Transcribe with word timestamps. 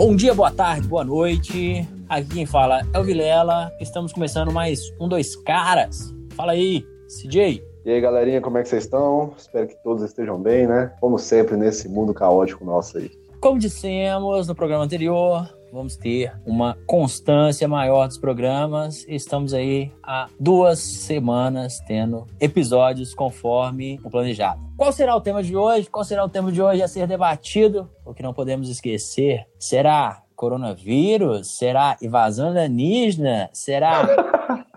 Bom 0.00 0.16
dia, 0.16 0.32
boa 0.32 0.50
tarde, 0.50 0.88
boa 0.88 1.04
noite. 1.04 1.86
Aqui 2.08 2.28
quem 2.30 2.46
fala 2.46 2.80
é 2.90 2.98
o 2.98 3.04
Vilela. 3.04 3.70
Estamos 3.78 4.14
começando 4.14 4.50
mais 4.50 4.80
um 4.98 5.06
Dois 5.06 5.36
Caras. 5.36 6.14
Fala 6.34 6.52
aí, 6.52 6.82
CJ. 7.06 7.62
E 7.84 7.90
aí, 7.90 8.00
galerinha, 8.00 8.40
como 8.40 8.56
é 8.56 8.62
que 8.62 8.70
vocês 8.70 8.84
estão? 8.84 9.34
Espero 9.36 9.68
que 9.68 9.74
todos 9.82 10.02
estejam 10.02 10.40
bem, 10.40 10.66
né? 10.66 10.90
Como 11.02 11.18
sempre, 11.18 11.54
nesse 11.54 11.86
mundo 11.86 12.14
caótico 12.14 12.64
nosso 12.64 12.96
aí. 12.96 13.10
Como 13.42 13.58
dissemos 13.58 14.48
no 14.48 14.54
programa 14.54 14.84
anterior, 14.84 15.46
vamos 15.72 15.96
ter 15.96 16.32
uma 16.44 16.76
constância 16.86 17.66
maior 17.68 18.06
dos 18.06 18.18
programas. 18.18 19.04
Estamos 19.08 19.54
aí 19.54 19.92
há 20.02 20.28
duas 20.38 20.78
semanas 20.78 21.80
tendo 21.86 22.26
episódios 22.40 23.14
conforme 23.14 24.00
o 24.04 24.10
planejado. 24.10 24.60
Qual 24.76 24.92
será 24.92 25.14
o 25.14 25.20
tema 25.20 25.42
de 25.42 25.56
hoje? 25.56 25.88
Qual 25.88 26.04
será 26.04 26.24
o 26.24 26.28
tema 26.28 26.50
de 26.50 26.60
hoje 26.60 26.82
a 26.82 26.88
ser 26.88 27.06
debatido? 27.06 27.90
O 28.04 28.14
que 28.14 28.22
não 28.22 28.34
podemos 28.34 28.68
esquecer 28.68 29.46
será 29.58 30.22
coronavírus? 30.34 31.48
Será 31.48 31.96
invasão 32.02 32.48
alienígena? 32.48 33.50
Será 33.52 34.06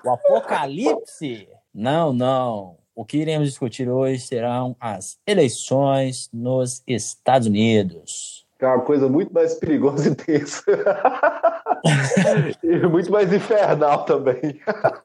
o 0.04 0.10
apocalipse? 0.12 1.48
Não, 1.74 2.14
não. 2.14 2.78
O 2.96 3.04
que 3.04 3.18
iremos 3.18 3.48
discutir 3.48 3.90
hoje 3.90 4.20
serão 4.20 4.76
as 4.80 5.18
eleições 5.26 6.30
nos 6.32 6.84
Estados 6.86 7.48
Unidos. 7.48 8.43
É 8.64 8.68
uma 8.68 8.82
coisa 8.82 9.10
muito 9.10 9.34
mais 9.34 9.56
perigosa 9.56 10.10
e 10.12 10.16
tensa. 10.16 10.64
e 12.64 12.88
muito 12.88 13.12
mais 13.12 13.32
infernal 13.32 14.06
também. 14.06 14.60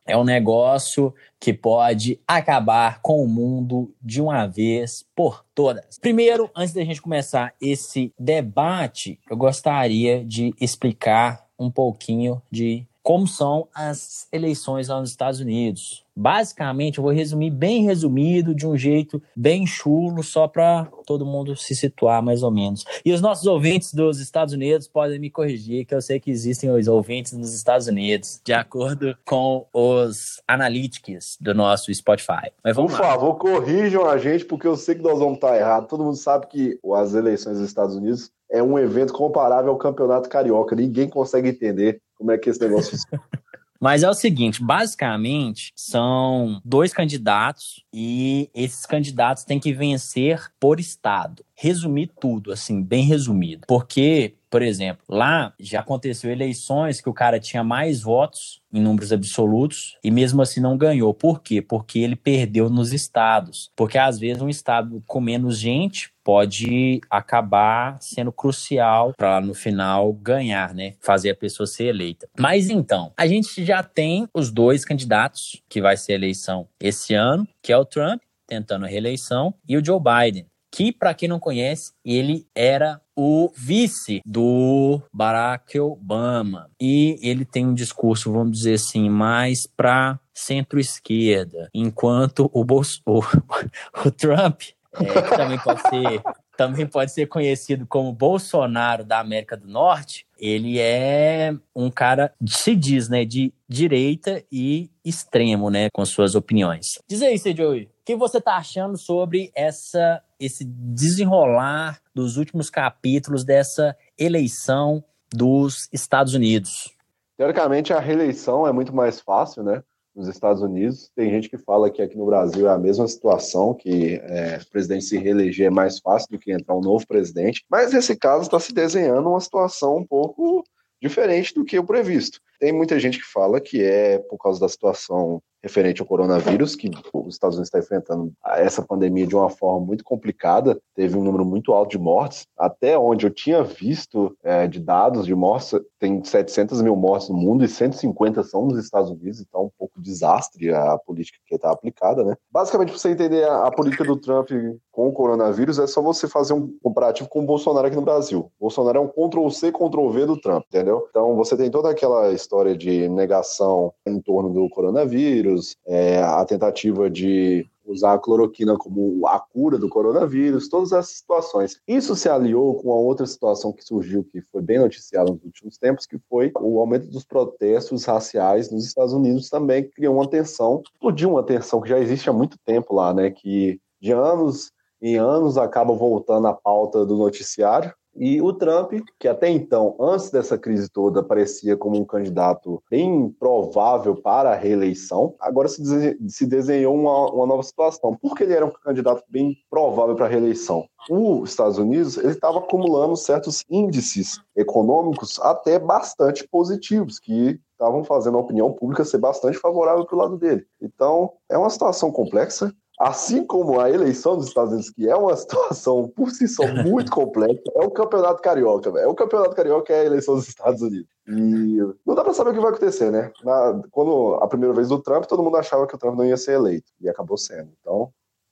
é 0.06 0.16
um 0.16 0.24
negócio 0.24 1.12
que 1.40 1.52
pode 1.52 2.20
acabar 2.26 3.00
com 3.02 3.22
o 3.22 3.28
mundo 3.28 3.92
de 4.00 4.20
uma 4.20 4.46
vez 4.46 5.05
por 5.14 5.44
todas. 5.55 5.98
Primeiro, 5.98 6.50
antes 6.55 6.72
da 6.72 6.84
gente 6.84 7.02
começar 7.02 7.52
esse 7.60 8.12
debate, 8.18 9.18
eu 9.30 9.36
gostaria 9.36 10.24
de 10.24 10.55
explicar 10.61 11.46
um 11.58 11.70
pouquinho 11.70 12.40
de 12.50 12.86
como 13.09 13.27
são 13.27 13.67
as 13.75 14.28
eleições 14.31 14.89
lá 14.89 15.01
nos 15.01 15.09
Estados 15.09 15.41
Unidos. 15.41 16.05
Basicamente, 16.14 16.98
eu 16.98 17.05
vou 17.05 17.11
resumir 17.11 17.48
bem 17.48 17.83
resumido, 17.83 18.55
de 18.55 18.67
um 18.67 18.77
jeito 18.77 19.23
bem 19.34 19.67
chulo, 19.67 20.23
só 20.23 20.47
para 20.47 20.84
todo 21.06 21.25
mundo 21.25 21.56
se 21.56 21.75
situar 21.75 22.23
mais 22.23 22.42
ou 22.42 22.51
menos. 22.51 22.84
E 23.03 23.11
os 23.11 23.23
nossos 23.23 23.47
ouvintes 23.47 23.95
dos 23.95 24.20
Estados 24.20 24.53
Unidos 24.53 24.86
podem 24.86 25.19
me 25.19 25.31
corrigir, 25.31 25.86
que 25.86 25.95
eu 25.95 26.03
sei 26.03 26.20
que 26.20 26.31
existem 26.31 26.70
os 26.70 26.86
ouvintes 26.86 27.33
nos 27.33 27.55
Estados 27.55 27.86
Unidos, 27.86 28.42
de 28.45 28.53
acordo 28.53 29.17
com 29.25 29.64
os 29.73 30.42
analytics 30.47 31.39
do 31.41 31.55
nosso 31.55 31.95
Spotify. 31.95 32.53
Mas 32.62 32.77
vamos 32.77 32.92
Por 32.92 33.01
lá. 33.01 33.12
favor, 33.12 33.36
corrijam 33.36 34.05
a 34.05 34.19
gente, 34.19 34.45
porque 34.45 34.67
eu 34.67 34.77
sei 34.77 34.97
que 34.97 35.03
nós 35.03 35.19
vamos 35.19 35.36
estar 35.36 35.56
errados. 35.56 35.89
Todo 35.89 36.05
mundo 36.05 36.17
sabe 36.17 36.47
que 36.47 36.79
as 36.95 37.14
eleições 37.14 37.56
dos 37.56 37.69
Estados 37.69 37.97
Unidos 37.97 38.31
é 38.51 38.62
um 38.62 38.79
evento 38.79 39.14
comparável 39.14 39.70
ao 39.70 39.79
Campeonato 39.79 40.29
Carioca. 40.29 40.77
Ninguém 40.77 41.09
consegue 41.09 41.48
entender 41.48 42.03
como 42.19 42.33
é 42.33 42.38
que 42.38 42.50
esse 42.50 42.61
negócio 42.61 42.91
funciona. 42.91 43.22
Mas 43.80 44.02
é 44.02 44.11
o 44.11 44.14
seguinte, 44.14 44.62
basicamente 44.62 45.72
são 45.77 46.61
dois 46.64 46.92
candidatos 46.92 47.84
e 47.94 48.50
esses 48.52 48.84
candidatos 48.84 49.44
têm 49.44 49.61
que 49.61 49.72
vencer 49.72 50.50
por 50.58 50.80
estado. 50.80 51.44
Resumir 51.55 52.11
tudo, 52.20 52.52
assim, 52.52 52.83
bem 52.83 53.05
resumido. 53.05 53.66
Porque 53.69 54.34
por 54.50 54.62
exemplo, 54.62 55.04
lá 55.08 55.52
já 55.58 55.80
aconteceu 55.80 56.30
eleições 56.30 57.00
que 57.00 57.08
o 57.08 57.14
cara 57.14 57.38
tinha 57.38 57.62
mais 57.62 58.02
votos 58.02 58.60
em 58.72 58.80
números 58.80 59.12
absolutos 59.12 59.96
e 60.02 60.10
mesmo 60.10 60.42
assim 60.42 60.60
não 60.60 60.77
ganhou. 60.77 61.12
Por 61.14 61.40
quê? 61.40 61.62
Porque 61.62 61.98
ele 62.00 62.16
perdeu 62.16 62.68
nos 62.68 62.92
estados. 62.92 63.70
Porque 63.77 63.98
às 63.98 64.18
vezes 64.18 64.42
um 64.42 64.48
estado 64.48 65.02
com 65.06 65.20
menos 65.20 65.58
gente 65.58 66.12
pode 66.22 67.00
acabar 67.08 67.96
sendo 68.00 68.30
crucial 68.30 69.12
para 69.17 69.40
no 69.40 69.55
final 69.55 70.12
ganhar, 70.12 70.74
né? 70.74 70.94
Fazer 71.00 71.30
a 71.30 71.34
pessoa 71.34 71.67
ser 71.67 71.84
eleita. 71.84 72.28
Mas 72.39 72.68
então, 72.68 73.12
a 73.17 73.27
gente 73.27 73.64
já 73.64 73.83
tem 73.83 74.28
os 74.34 74.50
dois 74.50 74.84
candidatos 74.84 75.62
que 75.68 75.80
vai 75.80 75.96
ser 75.96 76.14
eleição 76.14 76.68
esse 76.78 77.14
ano, 77.14 77.48
que 77.62 77.73
é 77.73 77.78
o 77.78 77.84
Trump 77.84 78.20
tentando 78.46 78.86
a 78.86 78.89
reeleição 78.89 79.55
e 79.68 79.77
o 79.77 79.84
Joe 79.84 80.00
Biden 80.00 80.46
que, 80.70 80.92
para 80.92 81.14
quem 81.14 81.29
não 81.29 81.40
conhece, 81.40 81.92
ele 82.05 82.46
era 82.55 83.01
o 83.17 83.51
vice 83.56 84.20
do 84.24 85.02
Barack 85.12 85.79
Obama. 85.80 86.70
E 86.80 87.18
ele 87.23 87.45
tem 87.45 87.67
um 87.67 87.74
discurso, 87.74 88.33
vamos 88.33 88.58
dizer 88.58 88.74
assim, 88.74 89.08
mais 89.08 89.67
para 89.67 90.20
centro-esquerda, 90.33 91.68
enquanto 91.74 92.48
o, 92.52 92.64
Bolso, 92.64 93.02
o, 93.06 94.11
Trump, 94.11 94.62
é, 94.95 95.23
que 95.23 95.36
também 95.36 95.58
pode 95.58 95.80
ser 95.83 96.23
também 96.58 96.89
pode 96.89 97.13
ser 97.13 97.27
conhecido 97.29 97.86
como 97.86 98.13
Bolsonaro 98.13 99.05
da 99.05 99.20
América 99.20 99.57
do 99.57 99.69
Norte, 99.69 100.27
ele 100.36 100.80
é 100.80 101.55
um 101.74 101.89
cara, 101.89 102.35
se 102.45 102.74
diz, 102.74 103.08
né, 103.08 103.24
de 103.24 103.55
direita 103.69 104.42
e 104.51 104.91
extremo, 105.05 105.70
né, 105.70 105.89
com 105.92 106.05
suas 106.05 106.35
opiniões. 106.35 106.98
Diz 107.07 107.23
aí, 107.23 107.39
Joey, 107.39 107.85
o 107.85 107.89
que 108.05 108.17
você 108.17 108.41
tá 108.41 108.57
achando 108.57 108.98
sobre 108.98 109.52
essa 109.55 110.20
esse 110.41 110.64
desenrolar 110.64 112.01
dos 112.13 112.36
últimos 112.36 112.70
capítulos 112.70 113.45
dessa 113.45 113.97
eleição 114.18 115.02
dos 115.33 115.89
Estados 115.92 116.35
Unidos? 116.35 116.92
Teoricamente, 117.36 117.92
a 117.92 118.01
reeleição 118.01 118.67
é 118.67 118.73
muito 118.73 118.92
mais 118.92 119.20
fácil, 119.20 119.63
né? 119.63 119.83
Nos 120.18 120.29
Estados 120.29 120.61
Unidos. 120.61 121.11
Tem 121.14 121.30
gente 121.30 121.48
que 121.48 121.56
fala 121.56 121.90
que 121.90 122.02
aqui 122.02 122.18
no 122.18 122.27
Brasil 122.27 122.68
é 122.68 122.73
a 122.73 122.79
mesma 122.79 123.06
situação, 123.06 123.73
que 123.73 124.20
é, 124.24 124.58
o 124.61 124.70
presidente 124.70 125.05
se 125.05 125.17
reeleger 125.17 125.68
é 125.68 125.70
mais 125.70 126.01
fácil 126.01 126.29
do 126.30 126.39
que 126.39 126.52
entrar 126.52 126.74
um 126.74 126.80
novo 126.80 127.06
presidente. 127.06 127.64
Mas 127.70 127.92
nesse 127.92 128.17
caso 128.17 128.43
está 128.43 128.58
se 128.58 128.75
desenhando 128.75 129.31
uma 129.31 129.40
situação 129.40 129.96
um 129.96 130.05
pouco 130.05 130.64
diferente 131.00 131.55
do 131.55 131.64
que 131.64 131.79
o 131.79 131.84
previsto. 131.84 132.40
Tem 132.58 132.73
muita 132.73 132.99
gente 132.99 133.19
que 133.19 133.25
fala 133.25 133.61
que 133.61 133.81
é 133.81 134.19
por 134.19 134.37
causa 134.37 134.58
da 134.58 134.69
situação 134.69 135.40
referente 135.62 136.00
ao 136.00 136.06
coronavírus, 136.06 136.75
que 136.75 136.91
os 137.12 137.35
Estados 137.35 137.56
Unidos 137.56 137.69
está 137.69 137.79
enfrentando 137.79 138.32
essa 138.46 138.82
pandemia 138.82 139.26
de 139.26 139.35
uma 139.35 139.50
forma 139.50 139.85
muito 139.85 140.05
complicada, 140.05 140.81
teve 140.94 141.17
um 141.17 141.25
número 141.25 141.44
muito 141.44 141.73
alto 141.73 141.91
de 141.91 141.99
mortes, 141.99 142.46
até 142.56 142.99
onde 142.99 143.26
eu 143.26 143.31
tinha 143.31 143.62
visto 143.62 144.37
é, 144.43 144.67
de 144.67 144.81
dados 144.81 145.26
de 145.26 145.35
mortes, 145.35 145.79
tem 145.99 146.23
700 146.23 146.81
mil 146.82 146.97
mortes 146.97 147.29
no 147.29 147.37
mundo 147.37 147.64
e 147.64 147.69
150 147.69 148.43
são 148.44 148.67
nos 148.67 148.82
Estados 148.82 149.11
Unidos, 149.11 149.41
então 149.41 149.62
é 149.62 149.64
um 149.64 149.70
pouco 149.79 150.00
desastre 150.00 150.73
a 150.73 150.99
política 150.99 151.38
que 151.47 151.55
está 151.55 151.70
aplicada, 151.70 152.25
né? 152.25 152.37
Basicamente, 152.50 152.91
para 152.91 152.99
você 152.99 153.11
entender 153.11 153.44
a, 153.44 153.67
a, 153.67 153.70
política 153.70 154.05
do 154.05 154.17
Trump 154.17 154.50
com 154.99 155.06
o 155.06 155.12
coronavírus, 155.12 155.79
é 155.79 155.87
só 155.87 156.03
você 156.03 156.26
fazer 156.26 156.55
um 156.55 156.76
comparativo 156.82 157.29
com 157.29 157.38
o 157.38 157.47
Bolsonaro 157.47 157.87
aqui 157.87 157.94
no 157.94 158.03
Brasil. 158.03 158.50
O 158.59 158.62
Bolsonaro 158.62 158.99
é 158.99 159.00
um 159.00 159.06
Ctrl-C, 159.06 159.70
Ctrl-V 159.70 160.26
do 160.26 160.41
Trump, 160.41 160.64
entendeu? 160.67 161.06
Então, 161.09 161.37
você 161.37 161.56
tem 161.56 161.70
toda 161.70 161.88
aquela 161.88 162.32
história 162.32 162.76
de 162.76 163.09
negação 163.09 163.93
em 164.05 164.20
torno 164.20 164.53
do 164.53 164.69
coronavírus, 164.69 165.76
é, 165.87 166.20
a 166.20 166.44
tentativa 166.44 167.09
de 167.09 167.64
usar 167.87 168.14
a 168.14 168.19
cloroquina 168.19 168.76
como 168.76 169.25
a 169.29 169.38
cura 169.38 169.79
do 169.79 169.88
coronavírus, 169.88 170.69
todas 170.69 170.91
essas 170.91 171.17
situações. 171.19 171.81
Isso 171.87 172.17
se 172.17 172.29
aliou 172.29 172.75
com 172.75 172.93
a 172.93 172.97
outra 172.97 173.25
situação 173.25 173.73
que 173.73 173.85
surgiu, 173.85 174.25
que 174.25 174.41
foi 174.50 174.62
bem 174.62 174.81
noticiada 174.81 175.31
nos 175.31 175.44
últimos 175.44 175.79
tempos, 175.79 176.06
que 176.06 176.19
foi 176.29 176.50
o 176.59 176.81
aumento 176.81 177.06
dos 177.06 177.25
protestos 177.25 178.05
raciais 178.05 178.69
nos 178.69 178.85
Estados 178.85 179.12
Unidos 179.12 179.49
também, 179.49 179.85
que 179.85 179.91
criou 179.91 180.17
uma 180.17 180.29
tensão, 180.29 180.82
explodiu 180.93 181.31
uma 181.31 181.44
tensão 181.44 181.81
que 181.81 181.88
já 181.88 182.00
existe 182.00 182.29
há 182.29 182.32
muito 182.32 182.59
tempo 182.67 182.97
lá, 182.97 183.15
né, 183.15 183.31
que 183.31 183.81
de 184.00 184.12
anos 184.12 184.73
em 185.00 185.17
anos 185.17 185.56
acaba 185.56 185.94
voltando 185.94 186.49
à 186.49 186.53
pauta 186.53 187.05
do 187.05 187.17
noticiário, 187.17 187.93
e 188.20 188.43
o 188.43 188.53
Trump, 188.53 188.94
que 189.17 189.29
até 189.29 189.49
então, 189.49 189.94
antes 190.00 190.29
dessa 190.31 190.59
crise 190.59 190.91
toda, 190.91 191.23
parecia 191.23 191.76
como 191.76 191.97
um 191.97 192.05
candidato 192.05 192.82
bem 192.91 193.31
provável 193.38 194.17
para 194.17 194.50
a 194.50 194.56
reeleição, 194.56 195.37
agora 195.39 195.69
se, 195.69 196.47
desenhou 196.47 196.97
uma, 196.97 197.31
uma 197.33 197.47
nova 197.47 197.62
situação. 197.62 198.17
Porque 198.21 198.43
ele 198.43 198.55
era 198.55 198.67
um 198.67 198.73
candidato 198.73 199.23
bem 199.29 199.56
provável 199.71 200.17
para 200.17 200.27
a 200.27 200.29
reeleição. 200.29 200.85
Os 201.09 201.51
Estados 201.51 201.79
Unidos 201.79 202.17
ele 202.17 202.33
estava 202.33 202.59
acumulando 202.59 203.17
certos 203.17 203.65
índices 203.71 204.41
econômicos 204.56 205.39
até 205.41 205.79
bastante 205.79 206.47
positivos, 206.49 207.21
que 207.21 207.61
estavam 207.73 208.03
fazendo 208.03 208.37
a 208.37 208.41
opinião 208.41 208.73
pública 208.73 209.05
ser 209.05 209.19
bastante 209.19 209.56
favorável 209.59 210.05
para 210.05 210.17
o 210.17 210.19
lado 210.19 210.37
dele. 210.37 210.67
Então, 210.83 211.35
é 211.49 211.56
uma 211.56 211.71
situação 211.71 212.11
complexa. 212.11 212.75
Assim 212.99 213.47
como 213.47 213.81
a 213.81 213.89
eleição 213.89 214.37
dos 214.37 214.49
Estados 214.49 214.73
Unidos, 214.73 214.91
que 214.91 215.09
é 215.09 215.15
uma 215.15 215.35
situação 215.37 216.09
por 216.09 216.31
si 216.31 216.49
só 216.49 216.67
muito 216.67 217.12
complexa, 217.12 217.62
é 217.75 217.85
o 217.85 217.91
campeonato 217.91 218.43
carioca, 218.43 218.91
véio. 218.91 219.05
É 219.05 219.06
o 219.06 219.15
campeonato 219.15 219.55
carioca 219.55 219.93
é 219.93 220.00
a 220.00 220.05
eleição 220.05 220.35
dos 220.35 220.49
Estados 220.49 220.83
Unidos. 220.83 221.09
E 221.29 221.79
não 222.05 222.15
dá 222.15 222.25
para 222.25 222.35
saber 222.35 222.50
o 222.50 222.55
que 222.55 222.61
vai 222.61 222.71
acontecer, 222.71 223.11
né? 223.11 223.31
Na, 223.45 223.81
quando 223.91 224.35
a 224.43 224.49
primeira 224.49 224.75
vez 224.75 224.89
do 224.89 225.00
Trump, 225.00 225.25
todo 225.27 225.43
mundo 225.43 225.56
achava 225.56 225.87
que 225.87 225.95
o 225.95 225.99
Trump 225.99 226.17
não 226.17 226.25
ia 226.25 226.37
ser 226.37 226.55
eleito. 226.55 226.91
E 227.00 227.09
acabou 227.09 227.37
sendo. 227.37 227.71
Então, 227.81 228.11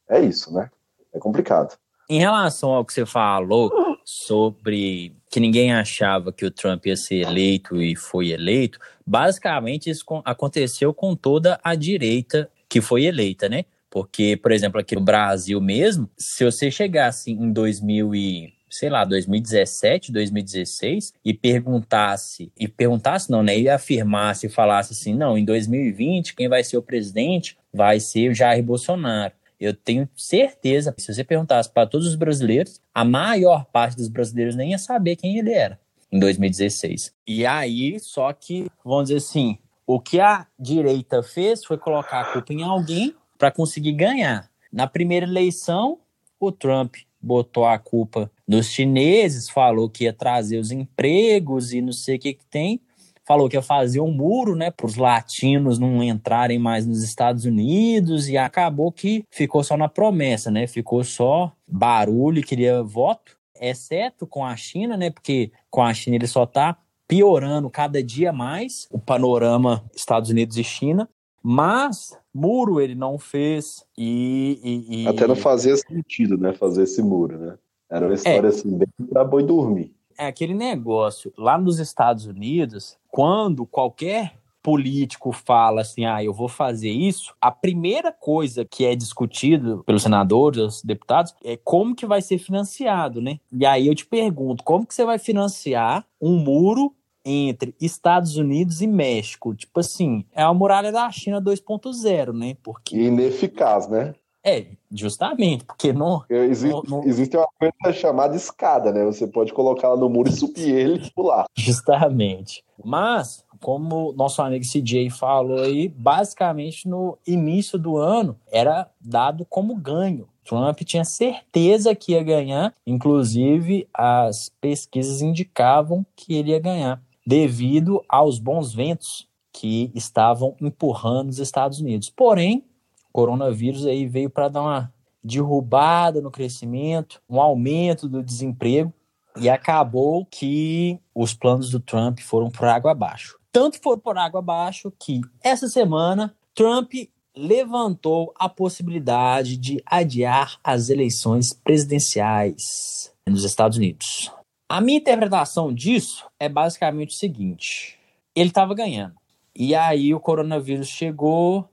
é 0.09 0.21
isso, 0.21 0.53
né? 0.53 0.71
É 1.13 1.19
complicado. 1.19 1.77
Em 2.09 2.21
relação 2.21 2.71
ao 2.71 2.85
que 2.85 2.93
você 2.93 3.05
falou 3.05 3.73
sobre 4.05 5.17
que 5.29 5.41
ninguém 5.41 5.75
achava 5.75 6.33
que 6.33 6.45
o 6.45 6.51
Trump 6.51 6.87
ia 6.87 6.97
ser 6.97 7.27
eleito 7.27 7.83
e 7.83 7.97
foi 7.97 8.29
eleito, 8.29 8.79
basicamente 9.05 9.91
isso 9.91 10.05
aconteceu 10.25 10.95
com 10.95 11.17
toda 11.17 11.59
a 11.65 11.75
direita 11.75 12.49
que 12.69 12.81
foi 12.81 13.05
eleita, 13.05 13.49
né? 13.49 13.65
Porque, 13.97 14.37
por 14.37 14.53
exemplo, 14.53 14.79
aqui 14.79 14.95
no 14.95 15.01
Brasil 15.01 15.59
mesmo, 15.59 16.07
se 16.19 16.45
você 16.45 16.71
chegasse 16.71 17.33
em 17.33 17.51
2000 17.51 18.15
e 18.15 18.53
sei 18.69 18.91
lá, 18.91 19.07
2017, 19.07 20.13
2016 20.13 21.15
e 21.25 21.33
perguntasse, 21.33 22.53
e 22.59 22.69
perguntasse 22.69 23.31
não, 23.31 23.43
né, 23.43 23.59
e 23.59 23.71
afirmasse 23.71 24.49
e 24.49 24.51
falasse 24.51 24.93
assim, 24.93 25.15
não, 25.15 25.39
em 25.39 25.47
2020 25.47 26.35
quem 26.35 26.47
vai 26.47 26.63
ser 26.63 26.77
o 26.77 26.83
presidente 26.83 27.57
vai 27.73 27.99
ser 27.99 28.29
o 28.29 28.35
Jair 28.35 28.63
Bolsonaro. 28.63 29.33
Eu 29.59 29.73
tenho 29.73 30.07
certeza, 30.15 30.95
se 30.99 31.15
você 31.15 31.25
perguntasse 31.25 31.73
para 31.73 31.87
todos 31.87 32.07
os 32.07 32.17
brasileiros, 32.17 32.83
a 32.93 33.03
maior 33.03 33.65
parte 33.65 33.97
dos 33.97 34.09
brasileiros 34.09 34.55
nem 34.55 34.73
ia 34.73 34.79
saber 34.79 35.17
quem 35.17 35.39
ele 35.39 35.55
era 35.55 35.81
em 36.13 36.19
2016. 36.19 37.15
E 37.27 37.47
aí, 37.47 37.99
só 37.99 38.31
que, 38.35 38.67
vamos 38.85 39.05
dizer 39.05 39.17
assim, 39.17 39.57
o 39.87 39.99
que 39.99 40.21
a 40.21 40.47
direita 40.59 41.23
fez 41.23 41.65
foi 41.65 41.79
colocar 41.79 42.21
a 42.21 42.33
culpa 42.35 42.53
em 42.53 42.63
alguém 42.63 43.15
para 43.39 43.51
conseguir 43.51 43.93
ganhar. 43.93 44.51
Na 44.73 44.87
primeira 44.87 45.27
eleição, 45.27 45.99
o 46.39 46.53
Trump 46.53 46.97
botou 47.21 47.65
a 47.65 47.79
culpa 47.79 48.31
nos 48.47 48.67
chineses, 48.67 49.49
falou 49.49 49.91
que 49.91 50.05
ia 50.05 50.13
trazer 50.13 50.59
os 50.59 50.71
empregos 50.71 51.73
e 51.73 51.81
não 51.81 51.93
sei 51.93 52.17
o 52.17 52.19
que, 52.19 52.35
que 52.35 52.47
tem. 52.47 52.81
Falou 53.25 53.49
que 53.49 53.57
ia 53.57 53.63
fazer 53.63 54.01
um 54.01 54.13
muro, 54.13 54.55
né, 54.55 54.71
para 54.71 54.87
os 54.87 54.95
latinos 54.95 55.81
não 55.81 56.01
entrarem 56.01 56.61
mais 56.61 56.87
nos 56.87 57.03
Estados 57.03 57.45
Unidos 57.45 58.29
e 58.29 58.39
acabou 58.39 58.93
que 58.93 59.25
ficou 59.31 59.65
só 59.65 59.77
na 59.77 59.89
promessa, 59.89 60.49
né? 60.49 60.69
Ficou 60.69 61.03
só 61.03 61.53
barulho, 61.67 62.47
queria 62.47 62.85
voto, 62.85 63.37
exceto 63.61 64.29
com 64.29 64.45
a 64.45 64.55
China, 64.55 64.97
né? 64.97 65.11
Porque 65.11 65.51
com 65.69 65.83
a 65.83 65.93
China 65.93 66.15
ele 66.15 66.29
só 66.29 66.45
está 66.45 66.79
piorando 67.09 67.69
cada 67.69 68.01
dia 68.01 68.33
mais 68.33 68.87
o 68.91 68.99
panorama 68.99 69.85
Estados 69.95 70.31
Unidos 70.31 70.57
e 70.57 70.63
China. 70.63 71.09
Mas 71.49 72.19
muro 72.35 72.81
ele 72.81 72.97
não 72.97 73.21
fez 73.21 73.87
e, 73.97 74.59
e, 74.65 75.05
e... 75.05 75.07
Até 75.07 75.29
não 75.29 75.37
fazia 75.37 75.77
sentido, 75.77 76.37
né? 76.37 76.53
Fazer 76.53 76.83
esse 76.83 77.01
muro, 77.01 77.39
né? 77.39 77.57
Era 77.89 78.07
uma 78.07 78.15
história 78.15 78.49
é, 78.49 78.51
assim, 78.51 78.77
bem 78.77 78.89
pra 79.09 79.23
boi 79.23 79.45
dormir. 79.45 79.95
É 80.19 80.27
aquele 80.27 80.55
negócio. 80.55 81.33
Lá 81.39 81.57
nos 81.57 81.79
Estados 81.79 82.27
Unidos, 82.27 82.99
quando 83.07 83.65
qualquer 83.65 84.41
político 84.61 85.31
fala 85.31 85.83
assim, 85.83 86.05
ah, 86.05 86.21
eu 86.21 86.35
vou 86.35 86.49
fazer 86.49 86.91
isso, 86.91 87.33
a 87.41 87.53
primeira 87.53 88.11
coisa 88.11 88.65
que 88.65 88.85
é 88.85 88.97
discutido 88.97 89.85
pelos 89.87 90.03
senadores, 90.03 90.61
os 90.61 90.83
deputados, 90.83 91.33
é 91.45 91.57
como 91.57 91.95
que 91.95 92.07
vai 92.07 92.21
ser 92.21 92.39
financiado, 92.39 93.21
né? 93.21 93.39
E 93.53 93.65
aí 93.65 93.87
eu 93.87 93.95
te 93.95 94.05
pergunto, 94.05 94.65
como 94.65 94.85
que 94.85 94.93
você 94.93 95.05
vai 95.05 95.21
financiar 95.21 96.05
um 96.21 96.37
muro 96.41 96.93
entre 97.27 97.75
Estados 97.81 98.37
Unidos 98.37 98.81
e 98.81 98.87
México. 98.87 99.55
Tipo 99.55 99.81
assim, 99.81 100.25
é 100.33 100.43
a 100.43 100.55
muralha 100.55 100.93
da 100.93 101.11
China 101.11 101.43
2.0, 101.43 102.33
né? 102.33 102.57
Porque... 102.63 102.97
Ineficaz, 102.97 103.89
né? 103.89 104.15
É, 104.45 104.65
justamente, 104.93 105.65
porque 105.65 105.93
não. 105.93 106.23
Existe, 106.31 106.73
não, 106.73 107.01
não... 107.01 107.05
existe 107.05 107.37
uma 107.37 107.49
coisa 107.59 107.93
chamada 107.93 108.37
escada, 108.37 108.93
né? 108.93 109.05
Você 109.05 109.27
pode 109.27 109.53
colocar 109.53 109.89
ela 109.89 109.97
no 109.97 110.09
muro 110.09 110.29
e 110.29 110.33
subir 110.33 110.73
ele 110.73 111.05
e 111.05 111.11
pular. 111.11 111.47
Justamente. 111.59 112.63
Mas, 112.85 113.45
como 113.61 114.13
nosso 114.13 114.41
amigo 114.41 114.65
CJ 114.65 115.11
falou 115.11 115.59
aí, 115.59 115.89
basicamente 115.89 116.87
no 116.87 117.19
início 117.27 117.77
do 117.77 117.97
ano 117.97 118.39
era 118.47 118.89
dado 119.01 119.45
como 119.47 119.75
ganho. 119.75 120.29
Trump 120.45 120.79
tinha 120.83 121.05
certeza 121.05 121.93
que 121.93 122.13
ia 122.13 122.23
ganhar, 122.23 122.73
inclusive 122.87 123.89
as 123.93 124.49
pesquisas 124.61 125.21
indicavam 125.21 126.07
que 126.15 126.37
ele 126.37 126.53
ia 126.53 126.61
ganhar 126.61 127.03
devido 127.27 128.03
aos 128.09 128.39
bons 128.39 128.73
ventos 128.73 129.29
que 129.53 129.91
estavam 129.95 130.55
empurrando 130.61 131.31
os 131.31 131.39
Estados 131.39 131.81
Unidos. 131.81 132.11
Porém, 132.11 132.65
o 133.09 133.13
coronavírus 133.13 133.87
aí 133.87 134.07
veio 134.07 134.31
para 134.31 134.49
dar 134.49 134.63
uma 134.63 134.95
derrubada 135.25 136.21
no 136.21 136.31
crescimento, 136.31 137.21
um 137.29 137.41
aumento 137.41 138.09
do 138.09 138.23
desemprego 138.23 138.93
e 139.39 139.49
acabou 139.49 140.25
que 140.27 141.01
os 141.15 141.35
planos 141.35 141.71
do 141.71 141.81
Trump 141.81 142.21
foram 142.21 142.51
por 142.51 142.67
água 142.67 142.93
abaixo. 142.93 143.39
Tanto 143.51 143.81
foram 143.83 143.99
por 143.99 144.17
água 144.17 144.41
abaixo 144.41 144.93
que 144.99 145.21
essa 145.43 145.69
semana 145.69 146.35
Trump 146.55 146.93
levantou 147.37 148.33
a 148.39 148.49
possibilidade 148.49 149.57
de 149.57 149.83
adiar 149.85 150.59
as 150.63 150.89
eleições 150.89 151.53
presidenciais 151.53 153.13
nos 153.27 153.45
Estados 153.45 153.77
Unidos. 153.77 154.31
A 154.69 154.81
minha 154.81 154.99
interpretação 154.99 155.73
disso 155.73 156.27
é 156.41 156.49
basicamente 156.49 157.11
o 157.11 157.19
seguinte: 157.19 157.99
ele 158.35 158.49
estava 158.49 158.75
ganhando. 158.75 159.15
E 159.55 159.75
aí 159.75 160.13
o 160.13 160.21
coronavírus 160.21 160.89
chegou, 160.89 161.69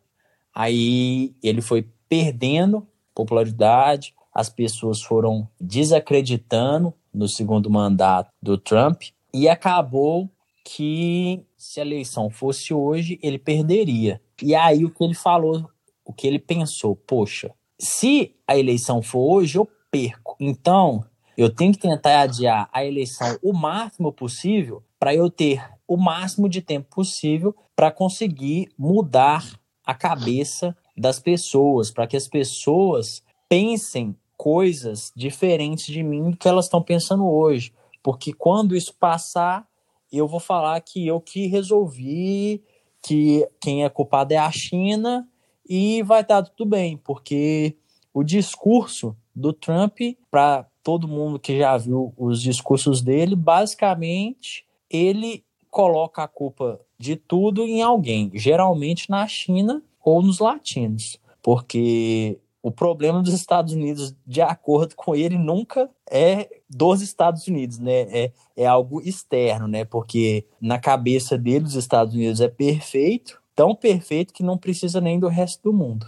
aí 0.54 1.34
ele 1.42 1.62
foi 1.62 1.88
perdendo 2.07 2.88
popularidade, 3.13 4.13
as 4.34 4.50
pessoas 4.50 5.01
foram 5.01 5.48
desacreditando 5.60 6.94
no 7.13 7.28
segundo 7.28 7.69
mandato 7.69 8.30
do 8.42 8.57
Trump 8.57 9.04
e 9.34 9.50
acabou 9.50 10.30
que 10.63 11.44
se 11.57 11.80
a 11.80 11.86
eleição 11.86 12.30
fosse 12.30 12.74
hoje, 12.74 13.19
ele 13.22 13.38
perderia. 13.38 14.22
E 14.42 14.56
aí 14.56 14.86
o 14.86 14.90
que 14.90 15.04
ele 15.04 15.13
falou, 15.13 15.69
o 16.06 16.13
que 16.13 16.25
ele 16.25 16.40
pensou, 16.40 16.95
poxa, 16.95 17.51
se 17.78 18.36
a 18.48 18.57
eleição 18.57 19.01
for 19.01 19.36
hoje, 19.36 19.57
eu 19.57 19.68
perco. 19.92 20.36
Então, 20.40 21.04
eu 21.38 21.50
tenho 21.50 21.74
que 21.74 21.80
tentar 21.80 22.21
adiar 22.21 22.69
a 22.71 22.85
eleição 22.85 23.38
o 23.41 23.53
máximo 23.53 24.12
possível 24.12 24.83
para 25.00 25.13
eu 25.13 25.30
ter 25.30 25.63
o 25.88 25.97
máximo 25.97 26.47
de 26.47 26.62
tempo 26.62 26.88
possível 26.95 27.56
para 27.75 27.91
conseguir 27.91 28.69
mudar 28.77 29.59
a 29.85 29.94
cabeça 29.94 30.75
das 30.95 31.19
pessoas, 31.19 31.91
para 31.91 32.07
que 32.07 32.15
as 32.15 32.27
pessoas 32.27 33.24
pensem 33.50 34.15
coisas 34.38 35.12
diferentes 35.15 35.85
de 35.88 36.03
mim 36.03 36.31
do 36.31 36.38
que 36.38 36.47
elas 36.47 36.65
estão 36.65 36.81
pensando 36.81 37.27
hoje. 37.27 37.74
Porque 38.01 38.33
quando 38.33 38.75
isso 38.75 38.94
passar, 38.94 39.68
eu 40.12 40.27
vou 40.27 40.39
falar 40.39 40.80
que 40.81 41.06
eu 41.07 41.19
que 41.19 41.47
resolvi, 41.47 42.63
que 43.01 43.47
quem 43.59 43.83
é 43.83 43.89
culpado 43.89 44.33
é 44.33 44.38
a 44.38 44.51
China 44.51 45.27
e 45.68 46.03
vai 46.03 46.21
estar 46.21 46.44
tudo 46.44 46.69
bem, 46.69 46.97
porque 46.97 47.75
o 48.13 48.24
discurso 48.24 49.15
do 49.35 49.51
Trump 49.51 49.97
para 50.30 50.65
todo 50.83 51.07
mundo 51.07 51.39
que 51.39 51.57
já 51.57 51.77
viu 51.77 52.13
os 52.18 52.41
discursos 52.41 53.01
dele, 53.01 53.35
basicamente 53.35 54.65
ele 54.89 55.44
coloca 55.71 56.24
a 56.24 56.27
culpa 56.27 56.80
de 57.00 57.15
tudo 57.15 57.65
em 57.65 57.81
alguém, 57.81 58.31
geralmente 58.35 59.09
na 59.09 59.27
China 59.27 59.81
ou 60.03 60.21
nos 60.21 60.39
latinos, 60.39 61.19
porque 61.42 62.37
o 62.61 62.71
problema 62.71 63.21
dos 63.21 63.33
Estados 63.33 63.73
Unidos, 63.73 64.16
de 64.25 64.42
acordo 64.42 64.95
com 64.95 65.13
ele, 65.13 65.37
nunca 65.37 65.90
é 66.09 66.49
dos 66.69 67.02
Estados 67.02 67.45
Unidos, 67.45 67.78
né? 67.78 68.02
É, 68.04 68.31
é 68.56 68.66
algo 68.66 69.02
externo, 69.02 69.68
né? 69.68 69.83
Porque 69.83 70.45
na 70.61 70.80
cabeça 70.80 71.37
dele, 71.37 71.66
os 71.66 71.75
Estados 71.75 72.13
Unidos 72.13 72.40
é 72.40 72.47
perfeito, 72.47 73.42
tão 73.54 73.75
perfeito 73.75 74.33
que 74.33 74.42
não 74.42 74.57
precisa 74.57 75.02
nem 75.02 75.19
do 75.19 75.28
resto 75.28 75.61
do 75.63 75.73
mundo. 75.73 76.07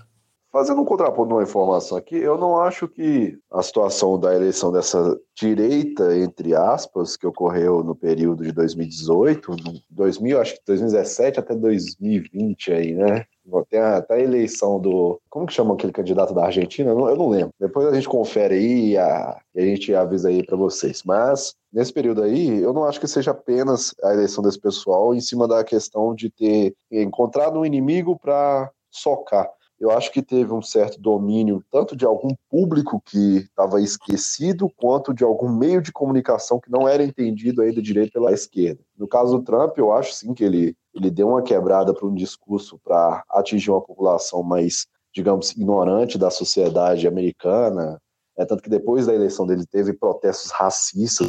Fazendo 0.56 0.80
um 0.80 0.86
contraponto 0.86 1.32
numa 1.32 1.44
informação 1.44 1.98
aqui, 1.98 2.16
eu 2.16 2.38
não 2.38 2.58
acho 2.62 2.88
que 2.88 3.38
a 3.52 3.62
situação 3.62 4.18
da 4.18 4.34
eleição 4.34 4.72
dessa 4.72 5.20
direita, 5.36 6.18
entre 6.18 6.56
aspas, 6.56 7.18
que 7.18 7.28
ocorreu 7.28 7.84
no 7.84 7.94
período 7.94 8.42
de 8.42 8.54
2018, 8.54 9.54
2000, 9.90 10.40
acho 10.40 10.54
que 10.54 10.62
2017 10.66 11.42
até 11.42 11.54
2020 11.54 12.72
aí, 12.72 12.94
né? 12.94 13.26
Tem 13.70 13.82
até 13.82 14.14
a 14.14 14.20
eleição 14.22 14.80
do. 14.80 15.20
Como 15.30 15.46
que 15.46 15.52
chama 15.52 15.74
aquele 15.74 15.92
candidato 15.92 16.34
da 16.34 16.46
Argentina? 16.46 16.92
Eu 16.92 16.96
não, 16.96 17.10
eu 17.10 17.18
não 17.18 17.28
lembro. 17.28 17.54
Depois 17.60 17.86
a 17.88 17.94
gente 17.94 18.08
confere 18.08 18.56
aí 18.56 18.92
e 18.92 18.98
a, 18.98 19.38
a 19.58 19.60
gente 19.60 19.94
avisa 19.94 20.30
aí 20.30 20.42
para 20.42 20.56
vocês. 20.56 21.04
Mas 21.04 21.54
nesse 21.72 21.92
período 21.92 22.24
aí, 22.24 22.62
eu 22.62 22.72
não 22.72 22.86
acho 22.86 23.02
que 23.02 23.10
seja 23.10 23.32
apenas 23.32 23.94
a 24.02 24.14
eleição 24.14 24.42
desse 24.42 24.62
pessoal 24.62 25.14
em 25.14 25.20
cima 25.20 25.50
da 25.50 25.66
questão 25.66 26.16
de 26.16 26.30
ter 26.30 26.74
encontrado 26.90 27.60
um 27.60 27.66
inimigo 27.66 28.18
para 28.18 28.72
socar 28.90 29.50
eu 29.80 29.92
acho 29.92 30.12
que 30.12 30.22
teve 30.22 30.54
um 30.54 30.62
certo 30.62 31.00
domínio 31.00 31.64
tanto 31.70 31.96
de 31.96 32.06
algum 32.06 32.30
público 32.50 33.02
que 33.06 33.38
estava 33.38 33.82
esquecido, 33.82 34.72
quanto 34.78 35.14
de 35.14 35.24
algum 35.24 35.50
meio 35.50 35.82
de 35.82 35.92
comunicação 35.92 36.60
que 36.60 36.72
não 36.72 36.88
era 36.88 37.04
entendido 37.04 37.62
ainda 37.62 37.82
direito 37.82 38.14
pela 38.14 38.32
esquerda. 38.32 38.82
No 38.98 39.08
caso 39.08 39.38
do 39.38 39.44
Trump, 39.44 39.78
eu 39.78 39.92
acho 39.92 40.14
sim 40.14 40.34
que 40.34 40.44
ele, 40.44 40.76
ele 40.94 41.12
deu 41.12 41.30
uma 41.30 41.44
quebrada 41.44 41.94
para 41.94 42.08
um 42.08 42.14
discurso 42.14 42.80
para 42.84 43.24
atingir 43.30 43.70
uma 43.70 43.82
população 43.82 44.42
mais, 44.42 44.88
digamos, 45.14 45.52
ignorante 45.52 46.18
da 46.18 46.32
sociedade 46.32 47.08
americana. 47.08 48.00
É 48.38 48.46
tanto 48.46 48.64
que 48.64 48.70
depois 48.70 49.06
da 49.06 49.14
eleição 49.14 49.46
dele 49.46 49.66
teve 49.66 49.92
protestos 49.92 50.52
racistas. 50.52 51.28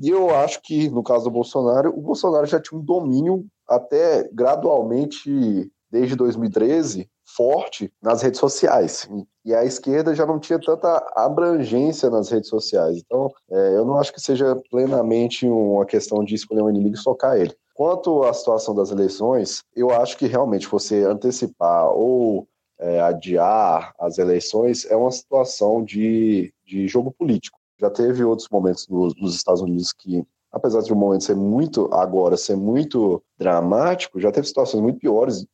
E 0.00 0.08
eu 0.08 0.30
acho 0.34 0.62
que, 0.62 0.88
no 0.88 1.02
caso 1.02 1.24
do 1.24 1.30
Bolsonaro, 1.30 1.90
o 1.90 2.00
Bolsonaro 2.00 2.46
já 2.46 2.60
tinha 2.60 2.80
um 2.80 2.84
domínio 2.84 3.44
até 3.68 4.28
gradualmente 4.32 5.68
desde 5.90 6.14
2013 6.14 7.08
forte 7.38 7.92
nas 8.02 8.20
redes 8.20 8.40
sociais. 8.40 9.08
E 9.44 9.54
a 9.54 9.64
esquerda 9.64 10.12
já 10.12 10.26
não 10.26 10.40
tinha 10.40 10.58
tanta 10.58 10.98
abrangência 11.14 12.10
nas 12.10 12.28
redes 12.28 12.50
sociais. 12.50 12.98
Então, 12.98 13.30
é, 13.48 13.76
eu 13.76 13.84
não 13.84 13.96
acho 13.96 14.12
que 14.12 14.20
seja 14.20 14.60
plenamente 14.68 15.46
uma 15.46 15.86
questão 15.86 16.24
de 16.24 16.34
escolher 16.34 16.62
um 16.62 16.68
inimigo 16.68 16.96
e 16.96 16.98
socar 16.98 17.36
ele. 17.36 17.54
Quanto 17.74 18.24
à 18.24 18.34
situação 18.34 18.74
das 18.74 18.90
eleições, 18.90 19.62
eu 19.76 19.90
acho 19.90 20.18
que 20.18 20.26
realmente 20.26 20.66
você 20.66 21.04
antecipar 21.04 21.88
ou 21.92 22.48
é, 22.80 23.00
adiar 23.00 23.94
as 24.00 24.18
eleições 24.18 24.84
é 24.90 24.96
uma 24.96 25.12
situação 25.12 25.84
de, 25.84 26.52
de 26.66 26.88
jogo 26.88 27.12
político. 27.16 27.56
Já 27.80 27.88
teve 27.88 28.24
outros 28.24 28.48
momentos 28.50 28.88
no, 28.88 29.12
nos 29.16 29.36
Estados 29.36 29.62
Unidos 29.62 29.92
que, 29.92 30.24
apesar 30.50 30.82
de 30.82 30.92
um 30.92 30.96
momento 30.96 31.22
ser 31.22 31.36
muito, 31.36 31.88
agora, 31.92 32.36
ser 32.36 32.56
muito 32.56 33.22
dramático, 33.38 34.18
já 34.18 34.32
teve 34.32 34.48
situações 34.48 34.82
muito 34.82 34.98
piores, 34.98 35.46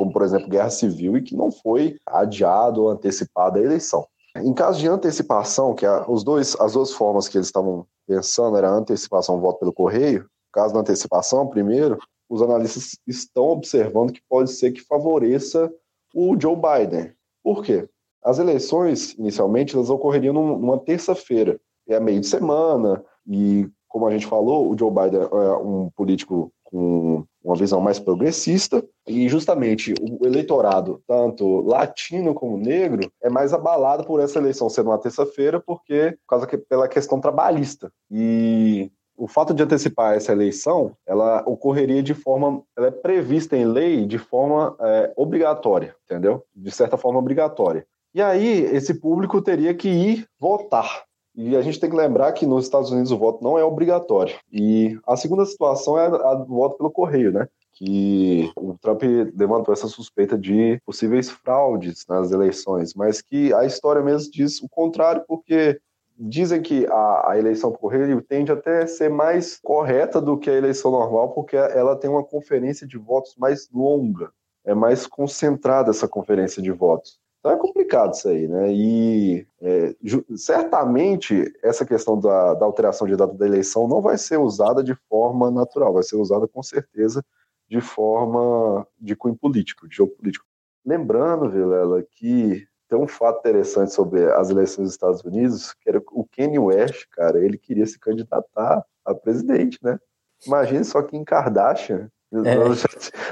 como, 0.00 0.10
por 0.10 0.22
exemplo, 0.22 0.48
guerra 0.48 0.70
civil, 0.70 1.14
e 1.18 1.22
que 1.22 1.36
não 1.36 1.52
foi 1.52 1.98
adiado 2.06 2.84
ou 2.84 2.88
antecipada 2.88 3.58
a 3.58 3.62
eleição. 3.62 4.06
Em 4.34 4.54
caso 4.54 4.78
de 4.78 4.88
antecipação, 4.88 5.74
que 5.74 5.84
os 6.08 6.24
dois, 6.24 6.58
as 6.58 6.72
duas 6.72 6.90
formas 6.90 7.28
que 7.28 7.36
eles 7.36 7.48
estavam 7.48 7.84
pensando 8.06 8.56
era 8.56 8.70
antecipação, 8.70 9.38
voto 9.38 9.58
pelo 9.58 9.74
correio, 9.74 10.24
caso 10.54 10.72
da 10.72 10.80
antecipação, 10.80 11.46
primeiro, 11.48 11.98
os 12.30 12.40
analistas 12.40 12.96
estão 13.06 13.48
observando 13.48 14.10
que 14.10 14.22
pode 14.26 14.50
ser 14.52 14.72
que 14.72 14.80
favoreça 14.80 15.70
o 16.14 16.34
Joe 16.40 16.56
Biden. 16.56 17.12
Por 17.44 17.62
quê? 17.62 17.86
As 18.24 18.38
eleições, 18.38 19.12
inicialmente, 19.18 19.76
elas 19.76 19.90
ocorreriam 19.90 20.32
numa 20.32 20.78
terça-feira, 20.78 21.60
é 21.86 22.00
meio 22.00 22.20
de 22.20 22.26
semana, 22.26 23.04
e 23.26 23.68
como 23.86 24.06
a 24.06 24.10
gente 24.10 24.26
falou, 24.26 24.70
o 24.70 24.78
Joe 24.78 24.90
Biden 24.90 25.20
é 25.20 25.56
um 25.56 25.90
político 25.94 26.50
com 26.64 27.26
uma 27.42 27.56
visão 27.56 27.80
mais 27.80 27.98
progressista, 27.98 28.84
e 29.06 29.28
justamente 29.28 29.94
o 30.00 30.26
eleitorado, 30.26 31.02
tanto 31.06 31.62
latino 31.62 32.34
como 32.34 32.56
negro, 32.56 33.10
é 33.22 33.30
mais 33.30 33.52
abalado 33.52 34.04
por 34.04 34.20
essa 34.20 34.38
eleição 34.38 34.68
ser 34.68 34.82
uma 34.82 34.98
terça-feira, 34.98 35.60
porque 35.60 36.12
por 36.12 36.28
causa 36.28 36.46
que, 36.46 36.58
pela 36.58 36.88
questão 36.88 37.20
trabalhista. 37.20 37.90
E 38.10 38.90
o 39.16 39.28
fato 39.28 39.52
de 39.52 39.62
antecipar 39.62 40.14
essa 40.14 40.32
eleição, 40.32 40.96
ela 41.06 41.42
ocorreria 41.46 42.02
de 42.02 42.14
forma, 42.14 42.62
ela 42.76 42.88
é 42.88 42.90
prevista 42.90 43.56
em 43.56 43.66
lei 43.66 44.06
de 44.06 44.18
forma 44.18 44.76
é, 44.80 45.12
obrigatória, 45.14 45.94
entendeu? 46.04 46.42
De 46.54 46.70
certa 46.70 46.96
forma 46.96 47.18
obrigatória. 47.18 47.86
E 48.14 48.22
aí 48.22 48.62
esse 48.74 48.94
público 48.94 49.42
teria 49.42 49.74
que 49.74 49.88
ir 49.88 50.26
votar. 50.38 51.04
E 51.34 51.56
a 51.56 51.62
gente 51.62 51.78
tem 51.78 51.88
que 51.88 51.96
lembrar 51.96 52.32
que 52.32 52.44
nos 52.44 52.64
Estados 52.64 52.90
Unidos 52.90 53.12
o 53.12 53.18
voto 53.18 53.42
não 53.42 53.58
é 53.58 53.64
obrigatório. 53.64 54.34
E 54.52 54.98
a 55.06 55.16
segunda 55.16 55.44
situação 55.46 55.98
é 55.98 56.06
a 56.06 56.34
do 56.34 56.46
voto 56.46 56.76
pelo 56.76 56.90
correio, 56.90 57.32
né? 57.32 57.46
que 57.80 58.52
o 58.56 58.76
Trump 58.78 59.02
levantou 59.34 59.72
essa 59.72 59.88
suspeita 59.88 60.36
de 60.36 60.78
possíveis 60.84 61.30
fraudes 61.30 62.04
nas 62.06 62.30
eleições, 62.30 62.92
mas 62.92 63.22
que 63.22 63.54
a 63.54 63.64
história 63.64 64.02
mesmo 64.02 64.30
diz 64.30 64.60
o 64.60 64.68
contrário, 64.68 65.24
porque 65.26 65.80
dizem 66.18 66.60
que 66.60 66.86
a, 66.86 67.30
a 67.30 67.38
eleição 67.38 67.72
por 67.72 67.78
correio 67.78 68.20
tende 68.20 68.52
até 68.52 68.82
a 68.82 68.86
ser 68.86 69.08
mais 69.08 69.58
correta 69.62 70.20
do 70.20 70.36
que 70.36 70.50
a 70.50 70.54
eleição 70.54 70.90
normal, 70.90 71.30
porque 71.30 71.56
ela 71.56 71.96
tem 71.96 72.10
uma 72.10 72.22
conferência 72.22 72.86
de 72.86 72.98
votos 72.98 73.34
mais 73.38 73.70
longa, 73.72 74.30
é 74.62 74.74
mais 74.74 75.06
concentrada 75.06 75.88
essa 75.90 76.06
conferência 76.06 76.60
de 76.62 76.70
votos. 76.70 77.18
Então 77.40 77.52
é 77.52 77.56
complicado 77.56 78.12
isso 78.12 78.28
aí, 78.28 78.46
né? 78.46 78.70
E 78.70 79.46
é, 79.62 79.96
certamente 80.36 81.50
essa 81.62 81.86
questão 81.86 82.20
da, 82.20 82.52
da, 82.54 82.66
alteração 82.66 83.06
de 83.06 83.16
data 83.16 83.32
da 83.32 83.46
eleição 83.46 83.88
não 83.88 84.02
vai 84.02 84.18
ser 84.18 84.38
usada 84.38 84.84
de 84.84 84.94
forma 85.08 85.50
natural, 85.50 85.94
vai 85.94 86.02
ser 86.02 86.16
usada 86.16 86.46
com 86.46 86.62
certeza 86.62 87.24
de 87.66 87.80
forma 87.80 88.86
de 89.00 89.16
cunho 89.16 89.36
político, 89.36 89.88
de 89.88 89.96
jogo 89.96 90.12
político. 90.16 90.44
Lembrando, 90.84 91.48
Vilela, 91.48 92.02
que 92.02 92.66
tem 92.88 92.98
um 92.98 93.08
fato 93.08 93.38
interessante 93.38 93.92
sobre 93.94 94.30
as 94.32 94.50
eleições 94.50 94.86
dos 94.86 94.94
Estados 94.94 95.22
Unidos, 95.22 95.72
que 95.74 95.88
era 95.88 96.02
o 96.12 96.26
Kanye 96.36 96.58
West, 96.58 97.06
cara, 97.12 97.42
ele 97.42 97.56
queria 97.56 97.86
se 97.86 97.98
candidatar 97.98 98.84
a 99.04 99.14
presidente, 99.14 99.78
né? 99.82 99.98
Imagine 100.46 100.84
só 100.84 101.02
Kim 101.02 101.24
Kardashian. 101.24 102.10
É. 102.32 102.54
Nós, 102.56 102.80
já, 102.80 102.88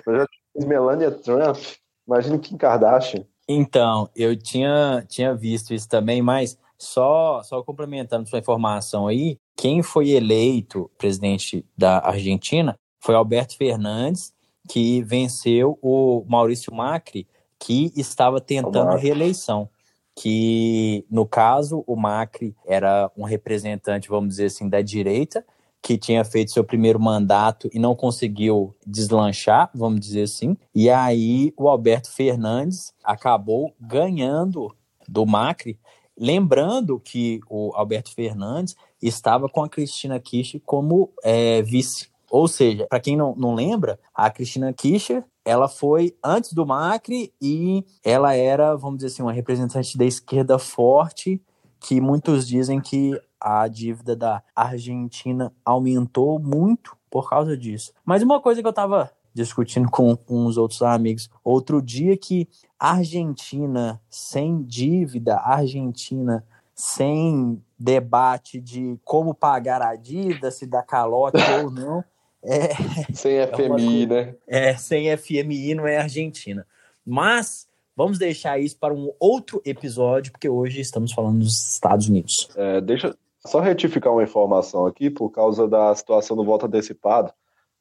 nós 0.06 0.16
já 0.18 0.26
tínhamos 0.26 0.68
Melania 0.68 1.10
Trump. 1.10 1.58
Imagine 2.06 2.38
Kim 2.38 2.56
Kardashian. 2.56 3.26
Então, 3.48 4.10
eu 4.14 4.36
tinha, 4.36 5.04
tinha 5.08 5.34
visto 5.34 5.72
isso 5.72 5.88
também, 5.88 6.20
mas 6.20 6.58
só, 6.76 7.42
só 7.42 7.62
complementando 7.62 8.28
sua 8.28 8.38
informação 8.38 9.08
aí, 9.08 9.38
quem 9.56 9.82
foi 9.82 10.10
eleito 10.10 10.90
presidente 10.98 11.64
da 11.76 11.98
Argentina 11.98 12.78
foi 13.00 13.14
Alberto 13.14 13.56
Fernandes, 13.56 14.32
que 14.68 15.02
venceu 15.02 15.78
o 15.80 16.24
Maurício 16.28 16.72
Macri 16.74 17.26
que 17.58 17.92
estava 17.96 18.40
tentando 18.40 18.96
reeleição. 18.96 19.68
Que, 20.14 21.04
no 21.10 21.26
caso, 21.26 21.84
o 21.86 21.96
Macri 21.96 22.54
era 22.66 23.10
um 23.16 23.24
representante, 23.24 24.08
vamos 24.08 24.30
dizer 24.30 24.46
assim, 24.46 24.68
da 24.68 24.80
direita, 24.80 25.44
que 25.82 25.96
tinha 25.96 26.24
feito 26.24 26.52
seu 26.52 26.64
primeiro 26.64 27.00
mandato 27.00 27.68
e 27.72 27.78
não 27.78 27.94
conseguiu 27.94 28.74
deslanchar, 28.86 29.70
vamos 29.74 30.00
dizer 30.00 30.22
assim. 30.22 30.56
E 30.74 30.90
aí 30.90 31.52
o 31.56 31.68
Alberto 31.68 32.10
Fernandes 32.10 32.92
acabou 33.02 33.74
ganhando 33.80 34.74
do 35.08 35.24
Macri, 35.24 35.78
lembrando 36.18 37.00
que 37.00 37.40
o 37.48 37.72
Alberto 37.74 38.12
Fernandes 38.12 38.76
estava 39.00 39.48
com 39.48 39.62
a 39.62 39.68
Cristina 39.68 40.18
Kirchner 40.18 40.62
como 40.66 41.10
é, 41.22 41.62
vice. 41.62 42.08
Ou 42.30 42.46
seja, 42.46 42.86
para 42.86 43.00
quem 43.00 43.16
não, 43.16 43.34
não 43.34 43.54
lembra, 43.54 43.98
a 44.14 44.30
Cristina 44.30 44.72
Kirchner 44.72 45.24
ela 45.44 45.66
foi 45.66 46.14
antes 46.22 46.52
do 46.52 46.66
Macri 46.66 47.32
e 47.40 47.82
ela 48.04 48.34
era, 48.34 48.76
vamos 48.76 48.98
dizer 48.98 49.06
assim, 49.06 49.22
uma 49.22 49.32
representante 49.32 49.96
da 49.96 50.04
esquerda 50.04 50.58
forte, 50.58 51.40
que 51.80 52.02
muitos 52.02 52.46
dizem 52.46 52.80
que 52.80 53.18
a 53.40 53.66
dívida 53.68 54.16
da 54.16 54.42
Argentina 54.54 55.52
aumentou 55.64 56.38
muito 56.38 56.96
por 57.10 57.28
causa 57.28 57.56
disso. 57.56 57.92
Mas 58.04 58.22
uma 58.22 58.40
coisa 58.40 58.60
que 58.60 58.66
eu 58.66 58.70
estava 58.70 59.10
discutindo 59.32 59.88
com 59.90 60.18
uns 60.28 60.56
outros 60.56 60.82
amigos 60.82 61.30
outro 61.44 61.80
dia 61.80 62.16
que 62.16 62.48
Argentina 62.78 64.00
sem 64.10 64.62
dívida, 64.62 65.36
Argentina 65.36 66.44
sem 66.74 67.62
debate 67.78 68.60
de 68.60 68.98
como 69.04 69.34
pagar 69.34 69.82
a 69.82 69.94
dívida, 69.96 70.50
se 70.50 70.66
dá 70.66 70.82
calote 70.82 71.38
ou 71.62 71.70
não, 71.72 72.04
é, 72.42 72.68
sem 73.12 73.44
FMI, 73.46 74.04
é 74.04 74.06
né? 74.06 74.34
É, 74.46 74.76
sem 74.76 75.16
FMI 75.16 75.74
não 75.74 75.86
é 75.86 75.98
Argentina. 75.98 76.66
Mas 77.04 77.66
vamos 77.96 78.18
deixar 78.18 78.60
isso 78.60 78.76
para 78.76 78.94
um 78.94 79.12
outro 79.18 79.60
episódio, 79.64 80.30
porque 80.30 80.48
hoje 80.48 80.80
estamos 80.80 81.12
falando 81.12 81.40
dos 81.40 81.72
Estados 81.72 82.08
Unidos. 82.08 82.48
É, 82.54 82.80
deixa 82.80 83.16
só 83.46 83.60
retificar 83.60 84.12
uma 84.12 84.22
informação 84.22 84.86
aqui, 84.86 85.10
por 85.10 85.30
causa 85.30 85.68
da 85.68 85.94
situação 85.94 86.36
do 86.36 86.44
voto 86.44 86.66
antecipado. 86.66 87.32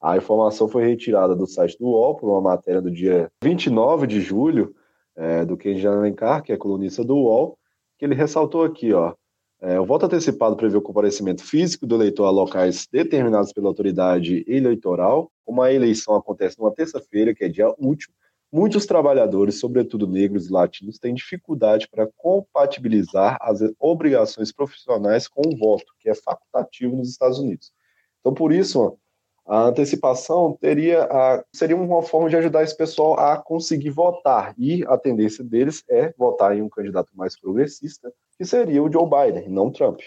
A 0.01 0.15
informação 0.15 0.67
foi 0.67 0.85
retirada 0.85 1.35
do 1.35 1.47
site 1.47 1.77
do 1.79 1.85
UOL, 1.85 2.15
por 2.15 2.29
uma 2.29 2.41
matéria 2.41 2.81
do 2.81 2.91
dia 2.91 3.31
29 3.43 4.05
de 4.05 4.21
julho, 4.21 4.75
é, 5.15 5.43
do 5.43 5.57
Kenji 5.57 5.87
Alencar, 5.87 6.43
que 6.43 6.53
é 6.53 6.57
colunista 6.57 7.03
do 7.03 7.15
UOL, 7.15 7.57
que 7.97 8.05
ele 8.05 8.13
ressaltou 8.13 8.63
aqui, 8.63 8.93
ó, 8.93 9.15
é, 9.59 9.79
o 9.79 9.85
voto 9.85 10.05
antecipado 10.05 10.55
prevê 10.55 10.77
o 10.77 10.81
comparecimento 10.81 11.43
físico 11.43 11.87
do 11.87 11.95
eleitor 11.95 12.25
a 12.25 12.29
locais 12.29 12.87
determinados 12.91 13.51
pela 13.51 13.67
autoridade 13.67 14.45
eleitoral. 14.47 15.31
Como 15.43 15.61
a 15.63 15.73
eleição 15.73 16.15
acontece 16.15 16.59
numa 16.59 16.71
terça-feira, 16.71 17.33
que 17.33 17.43
é 17.43 17.49
dia 17.49 17.73
útil, 17.79 18.11
muitos 18.51 18.85
trabalhadores, 18.85 19.59
sobretudo 19.59 20.07
negros 20.07 20.47
e 20.47 20.51
latinos, 20.51 20.99
têm 20.99 21.13
dificuldade 21.13 21.87
para 21.89 22.07
compatibilizar 22.15 23.37
as 23.41 23.59
obrigações 23.79 24.51
profissionais 24.51 25.27
com 25.27 25.41
o 25.45 25.57
voto, 25.57 25.85
que 25.99 26.09
é 26.09 26.15
facultativo 26.15 26.95
nos 26.95 27.09
Estados 27.09 27.39
Unidos. 27.39 27.71
Então, 28.19 28.33
por 28.33 28.51
isso, 28.51 28.97
a 29.45 29.63
antecipação 29.63 30.57
teria 30.59 31.03
a, 31.03 31.43
seria 31.53 31.75
uma 31.75 32.01
forma 32.01 32.29
de 32.29 32.35
ajudar 32.35 32.63
esse 32.63 32.75
pessoal 32.75 33.17
a 33.17 33.37
conseguir 33.37 33.91
votar. 33.91 34.53
E 34.57 34.83
a 34.87 34.97
tendência 34.97 35.43
deles 35.43 35.83
é 35.89 36.13
votar 36.17 36.55
em 36.55 36.61
um 36.61 36.69
candidato 36.69 37.11
mais 37.15 37.39
progressista, 37.39 38.11
que 38.37 38.43
seria 38.43 38.83
o 38.83 38.91
Joe 38.91 39.09
Biden, 39.09 39.49
não 39.49 39.71
Trump. 39.71 40.01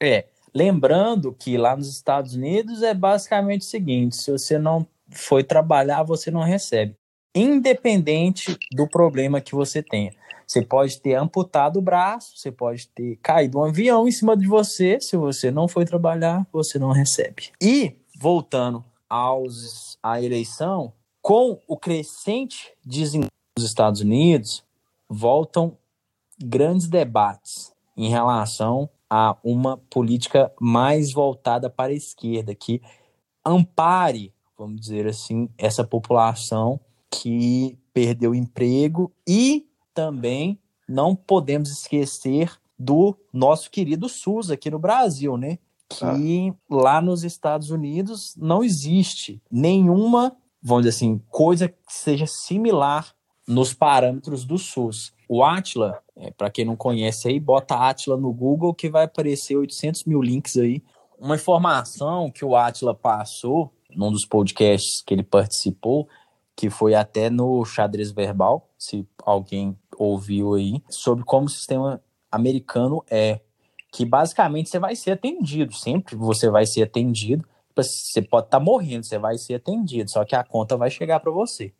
É. 0.00 0.26
Lembrando 0.54 1.32
que 1.32 1.56
lá 1.56 1.74
nos 1.74 1.88
Estados 1.88 2.34
Unidos 2.34 2.82
é 2.82 2.92
basicamente 2.92 3.62
o 3.62 3.64
seguinte: 3.64 4.16
se 4.16 4.30
você 4.30 4.58
não 4.58 4.86
foi 5.10 5.42
trabalhar, 5.42 6.02
você 6.02 6.30
não 6.30 6.42
recebe. 6.42 6.94
Independente 7.34 8.58
do 8.72 8.86
problema 8.86 9.40
que 9.40 9.54
você 9.54 9.82
tenha. 9.82 10.12
Você 10.46 10.60
pode 10.60 11.00
ter 11.00 11.14
amputado 11.14 11.78
o 11.78 11.82
braço, 11.82 12.36
você 12.36 12.52
pode 12.52 12.86
ter 12.88 13.16
caído 13.22 13.58
um 13.58 13.64
avião 13.64 14.06
em 14.06 14.12
cima 14.12 14.36
de 14.36 14.46
você. 14.46 15.00
Se 15.00 15.16
você 15.16 15.50
não 15.50 15.66
foi 15.66 15.84
trabalhar, 15.84 16.46
você 16.52 16.78
não 16.78 16.90
recebe. 16.92 17.50
E 17.60 17.96
voltando 18.18 18.84
aos, 19.08 19.98
à 20.02 20.20
eleição, 20.20 20.92
com 21.22 21.58
o 21.66 21.76
crescente 21.76 22.72
desemprego 22.84 23.32
dos 23.56 23.64
Estados 23.64 24.00
Unidos, 24.00 24.62
voltam 25.08 25.76
grandes 26.38 26.86
debates 26.86 27.72
em 27.96 28.08
relação 28.08 28.90
a 29.08 29.36
uma 29.44 29.76
política 29.76 30.52
mais 30.60 31.12
voltada 31.12 31.70
para 31.70 31.92
a 31.92 31.96
esquerda, 31.96 32.54
que 32.54 32.82
ampare, 33.44 34.32
vamos 34.56 34.80
dizer 34.80 35.06
assim, 35.06 35.48
essa 35.56 35.84
população 35.84 36.80
que 37.12 37.78
perdeu 37.92 38.34
emprego 38.34 39.12
e 39.28 39.66
também 39.92 40.58
não 40.88 41.14
podemos 41.14 41.70
esquecer 41.70 42.50
do 42.78 43.16
nosso 43.32 43.70
querido 43.70 44.08
SUS 44.08 44.50
aqui 44.50 44.70
no 44.70 44.78
Brasil, 44.78 45.36
né? 45.36 45.58
que 45.98 46.50
ah. 46.50 46.54
lá 46.70 47.00
nos 47.00 47.22
Estados 47.22 47.70
Unidos 47.70 48.34
não 48.36 48.64
existe 48.64 49.42
nenhuma, 49.50 50.34
vamos 50.62 50.84
dizer 50.84 50.96
assim, 50.96 51.20
coisa 51.28 51.68
que 51.68 51.76
seja 51.88 52.26
similar 52.26 53.14
nos 53.46 53.74
parâmetros 53.74 54.44
do 54.44 54.58
SUS. 54.58 55.12
O 55.28 55.44
Atila, 55.44 56.00
é, 56.16 56.30
para 56.30 56.50
quem 56.50 56.64
não 56.64 56.76
conhece 56.76 57.28
aí, 57.28 57.38
bota 57.38 57.74
Atila 57.74 58.16
no 58.16 58.32
Google 58.32 58.74
que 58.74 58.88
vai 58.88 59.04
aparecer 59.04 59.56
800 59.56 60.04
mil 60.04 60.22
links 60.22 60.56
aí. 60.56 60.82
Uma 61.18 61.36
informação 61.36 62.30
que 62.30 62.44
o 62.44 62.56
Atila 62.56 62.94
passou 62.94 63.72
num 63.94 64.10
dos 64.10 64.24
podcasts 64.24 65.02
que 65.04 65.14
ele 65.14 65.22
participou, 65.22 66.08
que 66.62 66.70
foi 66.70 66.94
até 66.94 67.28
no 67.28 67.64
Xadrez 67.64 68.12
Verbal, 68.12 68.70
se 68.78 69.04
alguém 69.24 69.76
ouviu 69.98 70.54
aí, 70.54 70.80
sobre 70.88 71.24
como 71.24 71.46
o 71.46 71.50
sistema 71.50 72.00
americano 72.30 73.02
é. 73.10 73.40
Que 73.92 74.04
basicamente 74.04 74.70
você 74.70 74.78
vai 74.78 74.94
ser 74.94 75.10
atendido, 75.10 75.74
sempre 75.74 76.14
você 76.14 76.48
vai 76.48 76.64
ser 76.64 76.84
atendido. 76.84 77.44
Você 77.74 78.22
pode 78.22 78.46
estar 78.46 78.60
tá 78.60 78.64
morrendo, 78.64 79.04
você 79.04 79.18
vai 79.18 79.36
ser 79.38 79.54
atendido, 79.54 80.08
só 80.08 80.24
que 80.24 80.36
a 80.36 80.44
conta 80.44 80.76
vai 80.76 80.88
chegar 80.88 81.18
para 81.18 81.32
você. 81.32 81.72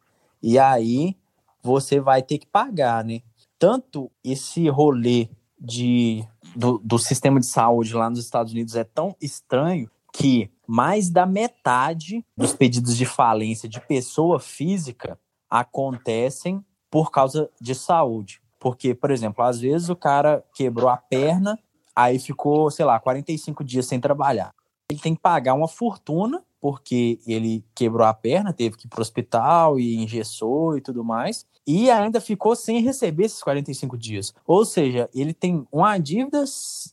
E 0.43 0.59
aí 0.59 1.17
você 1.63 2.01
vai 2.01 2.21
ter 2.21 2.39
que 2.39 2.47
pagar, 2.49 3.05
né? 3.05 3.21
Tanto 3.61 4.11
esse 4.25 4.69
rolê 4.69 5.29
de, 5.61 6.27
do, 6.57 6.79
do 6.79 6.99
sistema 6.99 7.39
de 7.39 7.47
saúde 7.47 7.95
lá 7.95 8.11
nos 8.11 8.19
Estados 8.19 8.53
Unidos 8.53 8.75
é 8.75 8.83
tão 8.83 9.15
estranho 9.21 9.89
que 10.13 10.51
mais 10.67 11.09
da 11.09 11.25
metade 11.25 12.25
dos 12.37 12.53
pedidos 12.53 12.97
de 12.97 13.07
falência 13.07 13.69
de 13.69 13.81
pessoa 13.81 14.39
física 14.39 15.19
acontecem 15.49 16.65
por 16.91 17.11
causa 17.11 17.51
de 17.61 17.75
saúde. 17.75 18.41
Porque, 18.61 18.95
por 18.95 19.11
exemplo, 19.11 19.43
às 19.43 19.61
vezes 19.61 19.89
o 19.89 19.97
cara 19.97 20.45
quebrou 20.55 20.89
a 20.89 20.97
perna, 20.97 21.59
aí 21.97 22.19
ficou, 22.19 22.71
sei 22.71 22.85
lá, 22.85 23.01
45 23.01 23.65
dias 23.65 23.87
sem 23.87 23.99
trabalhar. 23.99 24.55
Ele 24.91 25.01
tem 25.01 25.15
que 25.15 25.21
pagar 25.21 25.55
uma 25.55 25.67
fortuna, 25.67 26.45
porque 26.61 27.19
ele 27.27 27.65
quebrou 27.75 28.07
a 28.07 28.15
perna, 28.15 28.53
teve 28.53 28.77
que 28.77 28.87
ir 28.87 28.89
para 28.89 29.01
o 29.01 29.03
hospital 29.03 29.81
e 29.81 29.97
engessou 29.97 30.77
e 30.77 30.81
tudo 30.81 31.03
mais, 31.03 31.45
e 31.67 31.91
ainda 31.91 32.21
ficou 32.21 32.55
sem 32.55 32.81
receber 32.81 33.25
esses 33.25 33.43
45 33.43 33.99
dias. 33.99 34.35
Ou 34.47 34.65
seja, 34.65 35.09
ele 35.15 35.33
tem 35.35 35.67
uma 35.73 35.99
dívida 35.99 36.45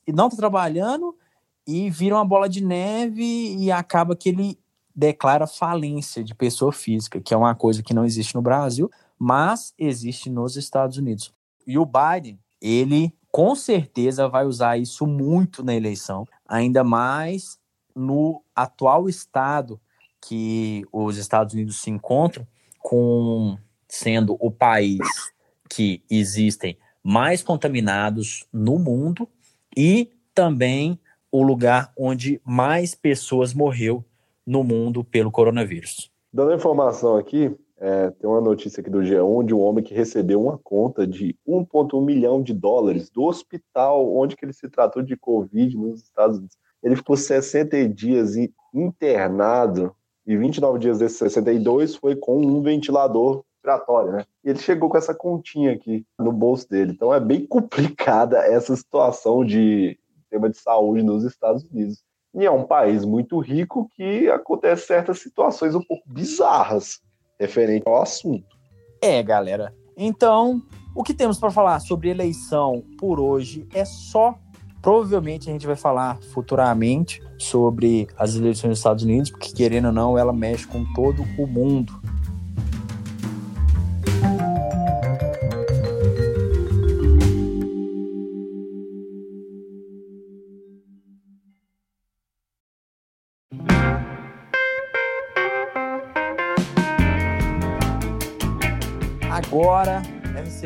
e 0.07 0.11
não 0.11 0.27
está 0.27 0.38
trabalhando 0.38 1.15
e 1.69 1.88
vira 1.88 2.15
uma 2.15 2.25
bola 2.25 2.49
de 2.49 2.63
neve 2.63 3.55
e 3.55 3.71
acaba 3.71 4.15
que 4.15 4.29
ele 4.29 4.59
declara 4.95 5.45
falência 5.45 6.23
de 6.23 6.33
pessoa 6.33 6.73
física, 6.73 7.21
que 7.21 7.31
é 7.31 7.38
uma 7.38 7.53
coisa 7.53 7.83
que 7.83 7.93
não 7.93 8.03
existe 8.03 8.33
no 8.33 8.41
Brasil, 8.41 8.89
mas 9.19 9.71
existe 9.77 10.31
nos 10.31 10.57
Estados 10.57 10.97
Unidos. 10.97 11.31
E 11.67 11.77
o 11.77 11.85
Biden, 11.85 12.39
ele 12.59 13.13
com 13.31 13.53
certeza 13.53 14.27
vai 14.27 14.47
usar 14.47 14.77
isso 14.77 15.05
muito 15.05 15.63
na 15.63 15.75
eleição, 15.75 16.25
ainda 16.47 16.83
mais 16.83 17.59
no 17.95 18.43
atual 18.55 19.07
estado 19.07 19.79
que 20.19 20.83
os 20.91 21.17
Estados 21.17 21.53
Unidos 21.53 21.79
se 21.79 21.91
encontram, 21.91 22.47
com 22.79 23.59
sendo 23.88 24.35
o 24.39 24.49
país 24.49 24.97
que 25.69 26.01
existem 26.09 26.75
mais 27.03 27.43
contaminados 27.43 28.47
no 28.51 28.79
mundo 28.79 29.29
e 29.77 30.09
também 30.33 30.99
o 31.31 31.43
lugar 31.43 31.91
onde 31.98 32.41
mais 32.43 32.95
pessoas 32.95 33.53
morreu 33.53 34.03
no 34.45 34.63
mundo 34.63 35.03
pelo 35.03 35.31
coronavírus. 35.31 36.12
Dando 36.33 36.53
informação 36.53 37.17
aqui, 37.17 37.55
é, 37.77 38.09
tem 38.12 38.29
uma 38.29 38.41
notícia 38.41 38.81
aqui 38.81 38.89
do 38.89 39.00
G1 39.00 39.45
de 39.45 39.53
um 39.53 39.59
homem 39.59 39.83
que 39.83 39.93
recebeu 39.93 40.41
uma 40.41 40.57
conta 40.57 41.07
de 41.07 41.36
1,1 41.48 42.03
milhão 42.03 42.41
de 42.41 42.53
dólares 42.53 43.09
do 43.09 43.24
hospital 43.24 44.15
onde 44.15 44.36
ele 44.41 44.53
se 44.53 44.69
tratou 44.69 45.01
de 45.01 45.15
Covid 45.15 45.77
nos 45.77 46.01
Estados 46.01 46.38
Unidos. 46.38 46.57
Ele 46.83 46.95
ficou 46.95 47.15
60 47.15 47.88
dias 47.89 48.36
internado 48.74 49.95
e 50.25 50.38
29 50.38 50.79
dias 50.79 51.00
desses 51.00 51.17
62 51.17 51.95
foi 51.95 52.15
com 52.15 52.39
um 52.39 52.62
ventilador 52.62 53.43
respiratório, 53.59 54.12
né? 54.12 54.25
E 54.43 54.50
ele 54.50 54.59
chegou 54.59 54.89
com 54.89 54.98
essa 54.98 55.13
continha 55.13 55.74
aqui 55.74 56.05
no 56.17 56.31
bolso 56.31 56.69
dele. 56.69 56.91
Então 56.91 57.13
é 57.13 57.19
bem 57.19 57.45
complicada 57.48 58.38
essa 58.39 58.75
situação 58.75 59.43
de 59.43 59.98
sistema 60.29 60.49
de 60.49 60.57
saúde 60.57 61.01
nos 61.01 61.23
Estados 61.23 61.63
Unidos. 61.65 62.03
E 62.35 62.45
é 62.45 62.51
um 62.51 62.63
país 62.63 63.03
muito 63.03 63.39
rico 63.39 63.89
que 63.95 64.29
acontece 64.29 64.85
certas 64.85 65.19
situações 65.19 65.73
um 65.73 65.81
pouco 65.81 66.03
bizarras 66.07 67.01
referente 67.39 67.83
ao 67.87 68.01
assunto. 68.01 68.45
É, 69.01 69.23
galera. 69.23 69.73
Então, 69.97 70.61
o 70.95 71.03
que 71.03 71.13
temos 71.13 71.39
para 71.39 71.49
falar 71.49 71.79
sobre 71.79 72.09
eleição 72.09 72.83
por 72.97 73.19
hoje 73.19 73.67
é 73.73 73.83
só. 73.83 74.37
Provavelmente 74.81 75.49
a 75.49 75.51
gente 75.51 75.67
vai 75.67 75.75
falar 75.75 76.21
futuramente 76.31 77.21
sobre 77.37 78.07
as 78.17 78.35
eleições 78.35 78.69
dos 78.69 78.79
Estados 78.79 79.03
Unidos, 79.03 79.29
porque 79.29 79.51
querendo 79.51 79.87
ou 79.87 79.91
não, 79.91 80.17
ela 80.17 80.31
mexe 80.31 80.65
com 80.65 80.85
todo 80.93 81.21
o 81.37 81.45
mundo. 81.45 81.91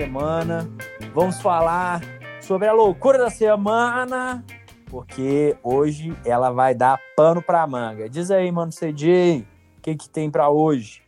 Semana, 0.03 0.69
vamos 1.13 1.41
falar 1.41 2.01
sobre 2.41 2.67
a 2.67 2.73
loucura 2.73 3.17
da 3.17 3.29
semana, 3.29 4.43
porque 4.87 5.55
hoje 5.63 6.13
ela 6.25 6.51
vai 6.51 6.75
dar 6.75 6.99
pano 7.15 7.41
pra 7.41 7.65
manga. 7.65 8.09
Diz 8.09 8.29
aí, 8.29 8.51
mano, 8.51 8.69
CJ, 8.69 9.47
o 9.77 9.81
que, 9.81 9.95
que 9.95 10.09
tem 10.09 10.29
para 10.29 10.49
hoje? 10.49 11.01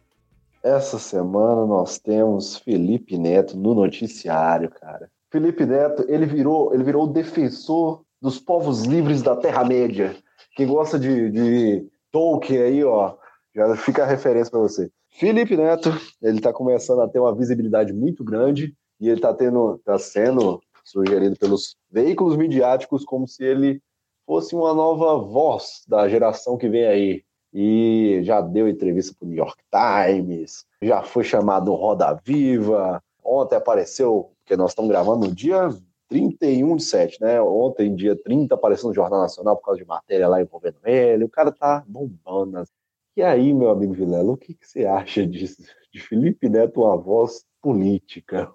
Essa 0.63 0.97
semana 0.97 1.65
nós 1.65 1.99
temos 1.99 2.55
Felipe 2.55 3.17
Neto 3.17 3.57
no 3.57 3.75
noticiário, 3.75 4.69
cara. 4.69 5.11
Felipe 5.29 5.65
Neto, 5.65 6.05
ele 6.07 6.25
virou, 6.25 6.73
ele 6.73 6.85
virou 6.85 7.03
o 7.03 7.11
defensor 7.11 8.01
dos 8.21 8.39
povos 8.39 8.83
livres 8.83 9.21
da 9.21 9.35
Terra-média. 9.35 10.15
Quem 10.55 10.67
gosta 10.67 10.97
de, 10.97 11.29
de 11.31 11.85
Tolkien 12.13 12.61
aí, 12.61 12.81
ó, 12.85 13.13
já 13.53 13.75
fica 13.75 14.03
a 14.03 14.07
referência 14.07 14.49
para 14.49 14.61
você. 14.61 14.89
Felipe 15.09 15.57
Neto, 15.57 15.89
ele 16.21 16.37
está 16.37 16.53
começando 16.53 17.01
a 17.01 17.09
ter 17.09 17.19
uma 17.19 17.35
visibilidade 17.35 17.91
muito 17.91 18.23
grande 18.23 18.73
e 18.99 19.07
ele 19.07 19.17
está 19.17 19.33
tendo, 19.33 19.79
tá 19.83 19.97
sendo 19.97 20.61
sugerido 20.83 21.35
pelos 21.37 21.75
veículos 21.89 22.37
midiáticos 22.37 23.03
como 23.03 23.27
se 23.27 23.43
ele 23.43 23.81
fosse 24.25 24.55
uma 24.55 24.73
nova 24.73 25.17
voz 25.17 25.83
da 25.87 26.07
geração 26.07 26.57
que 26.57 26.69
vem 26.69 26.85
aí. 26.85 27.23
E 27.53 28.19
já 28.23 28.41
deu 28.41 28.67
entrevista 28.67 29.15
para 29.17 29.25
o 29.25 29.29
New 29.29 29.37
York 29.37 29.63
Times, 29.71 30.65
já 30.81 31.01
foi 31.03 31.23
chamado 31.23 31.73
Roda 31.73 32.19
Viva. 32.23 33.01
Ontem 33.23 33.55
apareceu, 33.55 34.31
porque 34.39 34.57
nós 34.57 34.71
estamos 34.71 34.89
gravando 34.89 35.27
no 35.27 35.33
dia 35.33 35.69
31 36.09 36.75
de 36.75 36.83
7, 36.83 37.21
né? 37.21 37.41
Ontem, 37.41 37.95
dia 37.95 38.15
30, 38.15 38.53
apareceu 38.53 38.89
no 38.89 38.93
Jornal 38.93 39.21
Nacional 39.21 39.55
por 39.55 39.65
causa 39.65 39.79
de 39.79 39.87
matéria 39.87 40.27
lá 40.27 40.41
envolvendo 40.41 40.77
ele. 40.83 41.23
O 41.23 41.29
cara 41.29 41.51
tá 41.51 41.83
bombando 41.87 42.65
e 43.17 43.23
aí, 43.23 43.53
meu 43.53 43.69
amigo 43.69 43.93
Vilela, 43.93 44.33
o 44.33 44.35
que, 44.35 44.53
que 44.53 44.67
você 44.67 44.85
acha 44.85 45.25
disso? 45.25 45.63
De 45.89 46.01
Felipe 46.01 46.49
Neto, 46.49 46.81
uma 46.81 46.97
voz 46.97 47.45
política? 47.61 48.51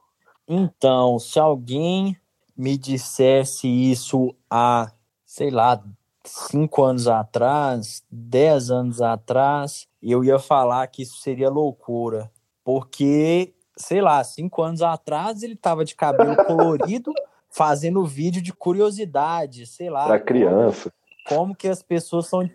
Então, 0.48 1.18
se 1.18 1.38
alguém 1.38 2.16
me 2.56 2.76
dissesse 2.76 3.66
isso 3.68 4.34
há, 4.50 4.92
sei 5.24 5.50
lá, 5.50 5.82
cinco 6.24 6.82
anos 6.82 7.08
atrás, 7.08 8.04
dez 8.10 8.70
anos 8.70 9.00
atrás, 9.00 9.86
eu 10.02 10.24
ia 10.24 10.38
falar 10.38 10.86
que 10.88 11.02
isso 11.02 11.18
seria 11.18 11.48
loucura. 11.48 12.30
Porque, 12.64 13.54
sei 13.76 14.00
lá, 14.00 14.22
cinco 14.24 14.62
anos 14.62 14.82
atrás 14.82 15.42
ele 15.42 15.54
estava 15.54 15.84
de 15.84 15.94
cabelo 15.94 16.36
colorido, 16.44 17.12
fazendo 17.50 18.04
vídeo 18.04 18.42
de 18.42 18.52
curiosidade, 18.52 19.66
sei 19.66 19.88
lá. 19.88 20.06
Para 20.06 20.20
criança. 20.20 20.92
Como, 21.26 21.40
como 21.40 21.56
que 21.56 21.68
as 21.68 21.82
pessoas 21.82 22.26
são 22.26 22.48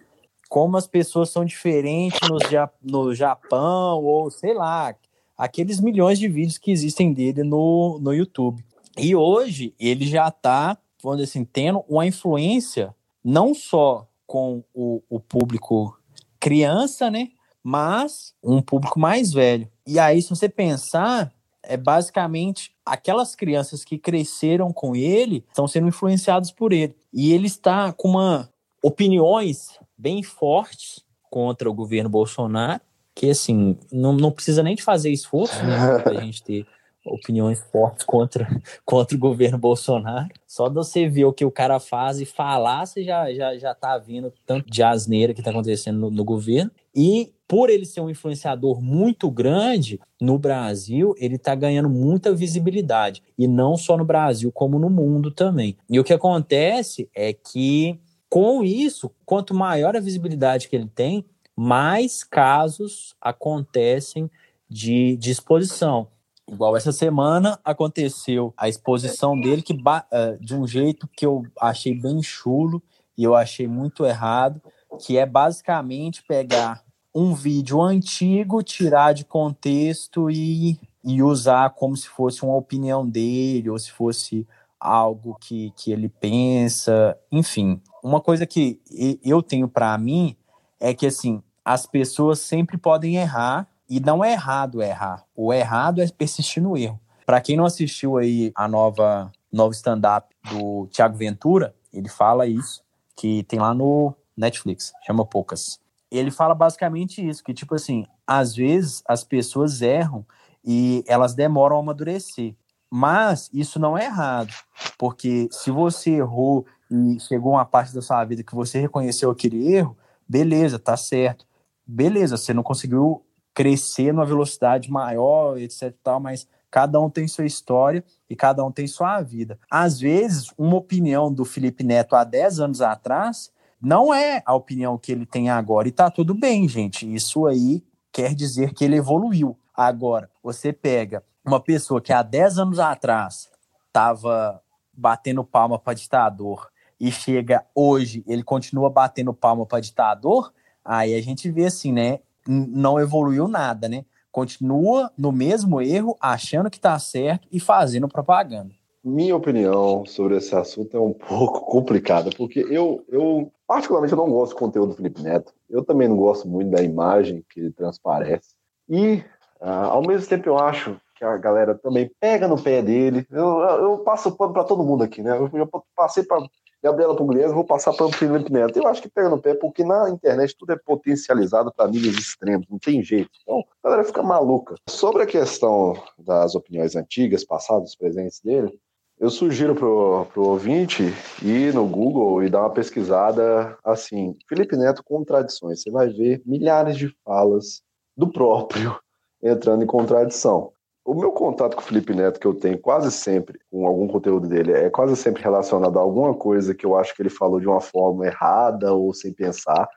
como 0.48 0.78
as 0.78 0.88
pessoas 0.88 1.32
são 1.32 1.43
diferentes 1.43 2.19
no, 2.30 2.38
no 2.82 3.15
Japão, 3.15 4.04
ou 4.04 4.30
sei 4.30 4.54
lá, 4.54 4.95
aqueles 5.38 5.80
milhões 5.80 6.19
de 6.19 6.28
vídeos 6.28 6.58
que 6.58 6.71
existem 6.71 7.13
dele 7.13 7.43
no, 7.43 8.00
no 8.00 8.13
YouTube. 8.13 8.63
E 8.98 9.15
hoje 9.15 9.74
ele 9.80 10.06
já 10.06 10.28
está, 10.30 10.78
vamos 11.04 11.19
dizer 11.19 11.30
assim, 11.30 11.45
tendo 11.45 11.84
uma 11.88 12.06
influência 12.06 12.95
não 13.24 13.54
só 13.54 14.08
com 14.26 14.63
o, 14.74 15.02
o 15.10 15.19
público 15.19 15.98
criança, 16.39 17.10
né? 17.10 17.30
Mas 17.63 18.34
um 18.43 18.62
público 18.62 19.00
mais 19.00 19.34
velho. 19.34 19.67
E 19.86 19.98
aí, 19.98 20.21
se 20.21 20.30
você 20.30 20.48
pensar, 20.48 21.34
é 21.63 21.76
basicamente 21.76 22.71
aquelas 22.86 23.36
crianças 23.36 23.84
que 23.84 23.98
cresceram 23.98 24.71
com 24.71 24.95
ele 24.95 25.43
estão 25.48 25.67
sendo 25.67 25.88
influenciadas 25.88 26.52
por 26.52 26.71
ele. 26.71 26.95
E 27.12 27.34
ele 27.34 27.48
está 27.48 27.91
com 27.91 28.10
uma 28.10 28.50
opiniões 28.82 29.80
bem 29.98 30.21
fortes 30.21 31.04
contra 31.30 31.69
o 31.69 31.74
governo 31.74 32.10
Bolsonaro, 32.10 32.82
que 33.15 33.30
assim, 33.30 33.78
não, 33.91 34.13
não 34.13 34.32
precisa 34.32 34.62
nem 34.62 34.75
de 34.75 34.84
fazer 34.84 35.10
esforço 35.10 35.56
né, 35.63 35.99
para 36.04 36.19
a 36.19 36.21
gente 36.21 36.43
ter 36.43 36.67
opiniões 37.06 37.62
fortes 37.71 38.06
contra, 38.06 38.47
contra 38.84 39.15
o 39.15 39.19
governo 39.19 39.58
Bolsonaro. 39.58 40.28
Só 40.45 40.67
de 40.67 40.75
você 40.75 41.08
ver 41.08 41.25
o 41.25 41.34
que 41.34 41.45
o 41.45 41.51
cara 41.51 41.80
faz 41.80 42.19
e 42.19 42.25
falar, 42.25 42.86
você 42.86 43.04
já, 43.04 43.32
já, 43.34 43.58
já 43.58 43.73
tá 43.73 43.97
vendo 43.97 44.34
tanto 44.45 44.69
de 44.69 44.84
asneira 44.84 45.34
que 45.34 45.41
tá 45.41 45.51
acontecendo 45.51 45.99
no, 45.99 46.12
no 46.12 46.23
governo. 46.23 46.71
E 46.93 47.34
por 47.47 47.69
ele 47.69 47.86
ser 47.86 48.01
um 48.01 48.10
influenciador 48.10 48.82
muito 48.82 49.30
grande 49.30 49.99
no 50.19 50.39
Brasil, 50.39 51.13
ele 51.17 51.36
está 51.36 51.54
ganhando 51.54 51.89
muita 51.89 52.34
visibilidade. 52.34 53.21
E 53.38 53.47
não 53.47 53.78
só 53.78 53.95
no 53.95 54.06
Brasil, 54.06 54.51
como 54.51 54.80
no 54.80 54.89
mundo 54.89 55.30
também. 55.30 55.78
E 55.89 55.99
o 55.99 56.04
que 56.04 56.13
acontece 56.13 57.08
é 57.13 57.34
que, 57.34 57.99
com 58.28 58.63
isso, 58.63 59.12
quanto 59.25 59.54
maior 59.54 59.95
a 59.95 59.99
visibilidade 59.99 60.67
que 60.67 60.75
ele 60.75 60.88
tem, 60.88 61.23
mais 61.56 62.24
casos 62.24 63.15
acontecem 63.22 64.30
de, 64.70 65.18
exposição. 65.24 66.08
Igual 66.48 66.78
essa 66.78 66.91
semana 66.91 67.60
aconteceu 67.63 68.54
a 68.56 68.70
exposição 68.70 69.39
dele 69.39 69.62
que 69.62 69.74
uh, 69.74 70.38
de 70.39 70.54
um 70.56 70.68
jeito 70.68 71.08
que 71.08 71.26
eu 71.26 71.44
achei 71.60 71.94
bem 71.94 72.22
chulo 72.22 72.84
e 73.18 73.24
eu 73.24 73.36
achei 73.36 73.68
muito 73.68 74.06
errado, 74.06 74.62
que 75.00 75.18
é 75.18 75.26
basicamente 75.26 76.24
pegar 76.24 76.84
um 77.13 77.34
vídeo 77.34 77.82
antigo, 77.82 78.62
tirar 78.62 79.13
de 79.13 79.24
contexto 79.24 80.30
e, 80.30 80.78
e 81.04 81.24
usar 81.24 81.70
como 81.72 81.96
se 81.96 82.10
fosse 82.10 82.44
uma 82.44 82.56
opinião 82.56 83.08
dele 83.08 83.70
ou 83.70 83.80
se 83.80 83.89
fosse 83.91 84.46
algo 84.78 85.38
que, 85.39 85.72
que 85.78 85.91
ele 85.91 86.10
pensa, 86.10 87.18
enfim. 87.32 87.82
Uma 88.04 88.20
coisa 88.20 88.46
que 88.46 88.80
eu 89.24 89.41
tenho 89.41 89.68
para 89.68 89.98
mim 89.98 90.36
é 90.80 90.94
que 90.94 91.08
assim, 91.08 91.41
as 91.65 91.88
pessoas 91.88 92.39
sempre 92.39 92.78
podem 92.78 93.15
errar 93.15 93.67
e 93.89 93.99
não 93.99 94.23
é 94.23 94.34
errado 94.34 94.84
errar. 94.84 95.25
O 95.36 95.51
errado 95.51 96.01
é 96.01 96.08
persistir 96.08 96.62
no 96.62 96.78
erro. 96.78 96.99
Para 97.25 97.41
quem 97.41 97.58
não 97.58 97.65
assistiu 97.65 98.17
aí 98.17 98.51
a 98.56 98.67
nova 98.67 99.32
novo 99.51 99.73
stand-up 99.73 100.28
do 100.51 100.88
Tiago 100.91 101.17
Ventura, 101.17 101.73
ele 101.91 102.10
fala 102.10 102.45
isso, 102.45 102.84
que 103.15 103.43
tem 103.43 103.58
lá 103.58 103.73
no 103.73 104.13
Netflix, 104.38 104.93
chama 105.06 105.25
Poucas. 105.25 105.80
Ele 106.12 106.30
fala 106.30 106.54
basicamente 106.54 107.25
isso, 107.25 107.43
que 107.43 107.54
tipo 107.54 107.73
assim, 107.73 108.06
às 108.28 108.56
vezes 108.56 109.01
as 109.08 109.23
pessoas 109.23 109.82
erram 109.82 110.25
e 110.63 111.04
elas 111.08 111.34
demoram 111.34 111.78
a 111.78 111.80
amadurecer. 111.80 112.54
Mas 112.91 113.49
isso 113.51 113.80
não 113.80 113.97
é 113.97 114.06
errado, 114.06 114.54
porque 114.97 115.47
se 115.51 115.71
você 115.71 116.12
errou 116.12 116.65
e 116.91 117.19
chegou 117.19 117.54
uma 117.54 117.65
parte 117.65 117.93
da 117.93 118.01
sua 118.01 118.23
vida 118.23 118.43
que 118.43 118.54
você 118.54 118.80
reconheceu 118.80 119.32
aquele 119.32 119.73
erro, 119.73 119.97
beleza, 120.28 120.78
tá 120.78 120.95
certo. 120.95 121.45
Beleza, 121.86 122.38
você 122.38 122.54
não 122.54 122.63
conseguiu 122.63 123.24
crescer 123.54 124.12
numa 124.13 124.26
velocidade 124.26 124.91
maior, 124.91 125.58
etc 125.58 125.95
tal, 126.04 126.19
mas 126.19 126.48
cada 126.69 127.00
um 127.00 127.10
tem 127.10 127.28
sua 127.28 127.45
história 127.45 128.04
e 128.30 128.36
cada 128.36 128.63
um 128.65 128.71
tem 128.71 128.86
sua 128.86 129.21
vida. 129.21 129.58
Às 129.71 130.00
vezes, 130.00 130.52
uma 130.58 130.76
opinião 130.76 131.32
do 131.32 131.45
Felipe 131.45 131.84
Neto 131.84 132.15
há 132.15 132.24
10 132.24 132.60
anos 132.60 132.82
atrás 132.82 133.50
não 133.82 134.13
é 134.13 134.41
a 134.45 134.54
opinião 134.54 134.98
que 134.98 135.12
ele 135.12 135.26
tem 135.26 135.50
agora 135.50 135.88
e 135.88 135.91
tá 135.91 136.10
tudo 136.10 136.34
bem, 136.34 136.67
gente. 136.67 137.13
Isso 137.13 137.45
aí 137.45 137.84
quer 138.12 138.34
dizer 138.34 138.74
que 138.74 138.84
ele 138.84 138.98
evoluiu. 138.98 139.58
Agora, 139.74 140.30
você 140.41 140.74
pega 140.74 141.24
uma 141.45 141.60
pessoa 141.60 142.02
que 142.02 142.12
há 142.12 142.24
10 142.24 142.60
anos 142.60 142.80
atrás 142.80 143.50
estava 143.88 144.62
batendo 144.91 145.43
palma 145.43 145.78
para 145.78 145.93
ditador 145.93 146.69
e 147.00 147.12
chega 147.12 147.65
hoje, 147.76 148.24
ele 148.26 148.43
continua 148.43 148.89
batendo 148.89 149.34
palma 149.34 149.65
para 149.65 149.82
ditador, 149.82 150.52
aí 150.86 151.15
a 151.15 151.21
gente 151.21 151.50
vê 151.50 151.65
assim, 151.65 151.91
né? 151.91 152.19
não 152.48 153.00
evoluiu 153.00 153.48
nada, 153.48 153.89
né? 153.89 154.06
Continua 154.32 155.12
no 155.17 155.32
mesmo 155.32 155.82
erro, 155.82 156.15
achando 156.19 156.69
que 156.69 156.78
está 156.78 156.98
certo 157.00 157.48
e 157.52 157.60
fazendo 157.60 158.08
propaganda. 158.08 158.71
Minha 159.04 159.36
opinião 159.36 160.06
sobre 160.06 160.38
esse 160.38 160.54
assunto 160.56 160.95
é 160.98 161.00
um 161.00 161.13
pouco 161.13 161.62
complicada, 161.62 162.30
porque 162.36 162.60
eu, 162.69 163.04
eu 163.08 163.52
particularmente, 163.67 164.13
eu 164.13 164.17
não 164.17 164.30
gosto 164.30 164.54
do 164.54 164.60
conteúdo 164.60 164.89
do 164.89 164.95
Felipe 164.95 165.21
Neto. 165.21 165.54
Eu 165.69 165.84
também 165.84 166.08
não 166.08 166.17
gosto 166.17 166.48
muito 166.48 166.71
da 166.71 166.82
imagem 166.82 167.43
que 167.50 167.60
ele 167.60 167.71
transparece. 167.71 168.56
E, 168.89 169.24
ah, 169.62 169.86
ao 169.86 170.06
mesmo 170.06 170.28
tempo, 170.28 170.50
eu 170.50 170.58
acho 170.58 171.00
que 171.15 171.24
a 171.24 171.38
galera 171.38 171.76
também 171.76 172.12
pega 172.19 172.48
no 172.48 172.62
pé 172.62 172.82
dele. 172.82 173.26
Eu, 173.32 173.60
eu 173.62 173.98
passo 174.00 174.36
pano 174.36 174.54
para 174.54 174.63
todo 174.63 174.84
mundo 174.84 175.04
aqui, 175.04 175.21
né? 175.21 175.38
Eu 175.38 175.69
passei 175.95 176.24
para 176.24 176.45
Gabriela 176.86 177.15
Pugliese, 177.15 177.52
vou 177.52 177.63
passar 177.63 177.93
para 177.93 178.06
o 178.06 178.12
Felipe 178.12 178.52
Neto. 178.52 178.78
Eu 178.78 178.88
acho 178.88 179.02
que 179.02 179.10
pega 179.10 179.28
no 179.28 179.41
pé, 179.41 179.56
porque 179.56 179.84
na 179.84 180.08
internet 180.08 180.56
tudo 180.56 180.71
é 180.71 180.78
potencializado 180.78 181.74
para 181.74 181.89
níveis 181.89 182.15
extremos, 182.15 182.67
não 182.69 182.78
tem 182.78 183.02
jeito. 183.02 183.32
Então, 183.41 183.63
a 183.84 183.89
galera 183.89 184.04
fica 184.04 184.21
maluca. 184.21 184.76
Sobre 184.88 185.24
a 185.24 185.26
questão 185.26 185.95
das 186.19 186.54
opiniões 186.54 186.95
antigas, 186.95 187.43
passadas, 187.43 187.95
presentes 187.95 188.39
dele, 188.39 188.80
eu 189.19 189.32
sugiro 189.32 189.74
pro, 189.74 190.28
pro 190.32 190.43
ouvinte 190.43 191.12
ir 191.41 191.74
no 191.74 191.88
Google 191.88 192.43
e 192.43 192.50
dar 192.52 192.60
uma 192.60 192.69
pesquisada 192.69 193.76
assim, 193.84 194.38
Felipe 194.48 194.78
Neto 194.78 195.04
contradições. 195.04 195.82
Você 195.82 195.89
vai 195.89 196.10
ver 196.10 196.43
milhares 196.45 196.98
de 196.98 197.10
falas 197.24 197.82
do 198.15 198.32
próprio 198.32 198.95
entrando 199.41 199.84
em 199.84 199.88
contradição. 199.88 200.71
O 201.06 201.13
meu 201.13 201.32
contato 201.32 201.76
com 201.76 201.84
o 201.84 201.86
Felipe 201.86 202.15
Neto, 202.15 202.39
que 202.39 202.48
eu 202.48 202.54
tenho 202.56 202.80
quase 202.80 203.12
sempre 203.12 203.60
com 203.70 203.86
algum 203.86 204.08
conteúdo 204.08 204.48
dele, 204.48 204.72
é 204.72 204.89
quase 204.89 205.15
sempre 205.15 205.44
relacionado 205.44 206.00
a 206.00 206.02
alguma 206.02 206.34
coisa 206.34 206.74
que 206.74 206.84
eu 206.84 206.96
acho 206.96 207.15
que 207.15 207.22
ele 207.22 207.30
falou 207.30 207.60
de 207.60 207.68
uma 207.68 207.80
forma 207.80 208.26
errada 208.26 208.91
ou 208.91 209.13
sem 209.13 209.32
pensar. 209.32 209.88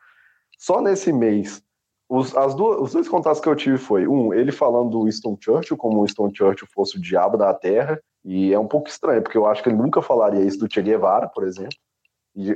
Só 0.58 0.82
nesse 0.82 1.10
mês, 1.10 1.62
os, 2.10 2.36
as 2.36 2.54
duas, 2.54 2.78
os 2.78 2.92
dois 2.92 3.08
contatos 3.08 3.40
que 3.40 3.48
eu 3.48 3.56
tive 3.56 3.78
foi, 3.78 4.06
um, 4.06 4.34
ele 4.34 4.52
falando 4.52 4.90
do 4.90 5.04
Winston 5.04 5.34
Churchill, 5.40 5.78
como 5.78 5.98
o 5.98 6.02
Winston 6.02 6.30
Churchill 6.34 6.68
fosse 6.74 6.98
o 6.98 7.00
diabo 7.00 7.38
da 7.38 7.54
Terra, 7.54 7.98
e 8.22 8.52
é 8.52 8.58
um 8.58 8.68
pouco 8.68 8.88
estranho, 8.88 9.22
porque 9.22 9.38
eu 9.38 9.46
acho 9.46 9.62
que 9.62 9.70
ele 9.70 9.78
nunca 9.78 10.02
falaria 10.02 10.44
isso 10.44 10.58
do 10.58 10.70
Che 10.70 10.82
Guevara, 10.82 11.26
por 11.26 11.44
exemplo. 11.44 11.78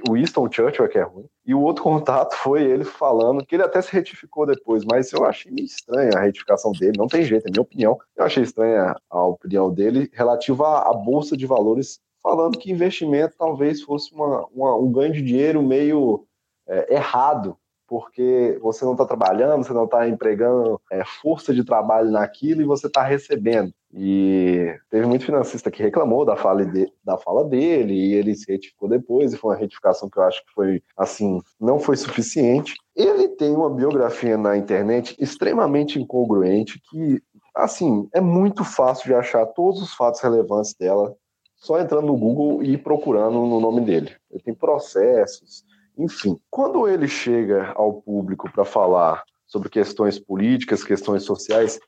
O 0.09 0.13
Winston 0.13 0.49
Churchill 0.51 0.85
é 0.85 0.89
que 0.89 0.99
é 0.99 1.03
ruim. 1.03 1.27
E 1.45 1.53
o 1.53 1.61
outro 1.61 1.83
contato 1.83 2.37
foi 2.37 2.63
ele 2.63 2.85
falando, 2.85 3.45
que 3.45 3.57
ele 3.57 3.65
até 3.65 3.83
se 3.83 3.93
retificou 3.93 4.47
depois, 4.47 4.85
mas 4.85 5.13
eu 5.13 5.25
achei 5.25 5.51
meio 5.51 5.67
estranha 5.67 6.13
a 6.15 6.21
retificação 6.21 6.71
dele, 6.71 6.97
não 6.97 7.09
tem 7.09 7.25
jeito, 7.25 7.49
é 7.49 7.51
minha 7.51 7.63
opinião. 7.63 7.99
Eu 8.17 8.25
achei 8.25 8.45
estranha 8.45 8.95
a 9.11 9.27
opinião 9.27 9.73
dele 9.75 10.09
relativa 10.13 10.89
à, 10.89 10.95
Bolsa 10.95 11.37
de 11.37 11.47
Valores, 11.47 11.99
falando 12.23 12.59
que 12.59 12.71
investimento 12.71 13.35
talvez 13.37 13.83
fosse 13.83 14.15
uma, 14.15 14.47
uma 14.55 14.77
um 14.77 14.93
ganho 14.93 15.13
de 15.13 15.23
dinheiro 15.23 15.61
meio 15.61 16.25
é, 16.69 16.95
errado 16.95 17.57
porque 17.93 18.59
você 18.63 18.87
não 18.87 18.93
está 18.93 19.05
trabalhando, 19.05 19.65
você 19.65 19.73
não 19.75 19.85
está 19.85 20.09
empregando 20.09 20.81
é, 20.91 21.05
força 21.05 21.53
de 21.53 21.63
trabalho 21.63 22.11
naquilo 22.11 22.63
e 22.63 22.65
você 22.65 22.87
está 22.87 23.03
recebendo. 23.03 23.71
E 23.95 24.75
teve 24.91 25.07
muito 25.07 25.27
financista 25.27 25.71
que 25.71 25.83
reclamou 25.83 26.25
da 26.25 26.35
fala, 26.35 26.65
de, 26.65 26.91
da 27.05 27.19
fala 27.19 27.45
dele 27.45 27.93
e 27.93 28.15
ele 28.15 28.35
se 28.35 28.51
retificou 28.51 28.89
depois, 28.89 29.33
e 29.33 29.37
foi 29.37 29.51
uma 29.51 29.61
retificação 29.61 30.09
que 30.09 30.19
eu 30.19 30.23
acho 30.23 30.45
que 30.47 30.53
foi, 30.55 30.83
assim, 30.97 31.41
não 31.61 31.79
foi 31.79 31.97
suficiente. 31.97 32.75
Ele 32.97 33.29
tem 33.29 33.55
uma 33.55 33.69
biografia 33.69 34.39
na 34.39 34.57
internet 34.57 35.15
extremamente 35.19 36.01
incongruente 36.01 36.81
que, 36.91 37.23
assim, 37.55 38.09
é 38.15 38.21
muito 38.21 38.65
fácil 38.65 39.07
de 39.07 39.15
achar 39.15 39.45
todos 39.47 39.83
os 39.83 39.93
fatos 39.93 40.21
relevantes 40.21 40.75
dela 40.75 41.15
só 41.57 41.79
entrando 41.79 42.07
no 42.07 42.17
Google 42.17 42.63
e 42.63 42.77
procurando 42.77 43.35
no 43.35 43.61
nome 43.61 43.83
dele. 43.83 44.11
Ele 44.31 44.43
tem 44.43 44.55
processos, 44.55 45.65
enfim, 45.97 46.37
quando 46.51 46.89
ele 46.89 47.07
chega 47.07 47.73
ao 47.77 48.01
público 48.01 48.51
para 48.51 48.65
falar 48.65 49.23
sobre 49.47 49.69
questões 49.69 50.19
políticas, 50.19 50.83
questões 50.83 51.25
sociais, 51.25 51.79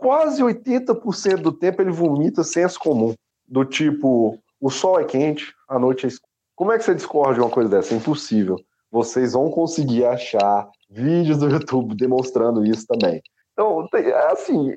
quase 0.00 0.42
80% 0.42 1.36
do 1.36 1.52
tempo 1.52 1.82
ele 1.82 1.92
vomita 1.92 2.42
senso 2.42 2.80
comum, 2.80 3.14
do 3.46 3.64
tipo, 3.64 4.38
o 4.60 4.70
sol 4.70 4.98
é 4.98 5.04
quente, 5.04 5.54
a 5.68 5.78
noite 5.78 6.06
é 6.06 6.08
escura. 6.08 6.30
Como 6.56 6.72
é 6.72 6.78
que 6.78 6.84
você 6.84 6.94
discorda 6.94 7.34
de 7.34 7.40
uma 7.40 7.50
coisa 7.50 7.68
dessa? 7.68 7.94
É 7.94 7.96
impossível. 7.96 8.56
Vocês 8.90 9.34
vão 9.34 9.50
conseguir 9.50 10.04
achar 10.04 10.68
vídeos 10.90 11.38
do 11.38 11.48
YouTube 11.48 11.94
demonstrando 11.94 12.64
isso 12.64 12.86
também. 12.86 13.22
Então, 13.52 13.86
assim, 14.30 14.74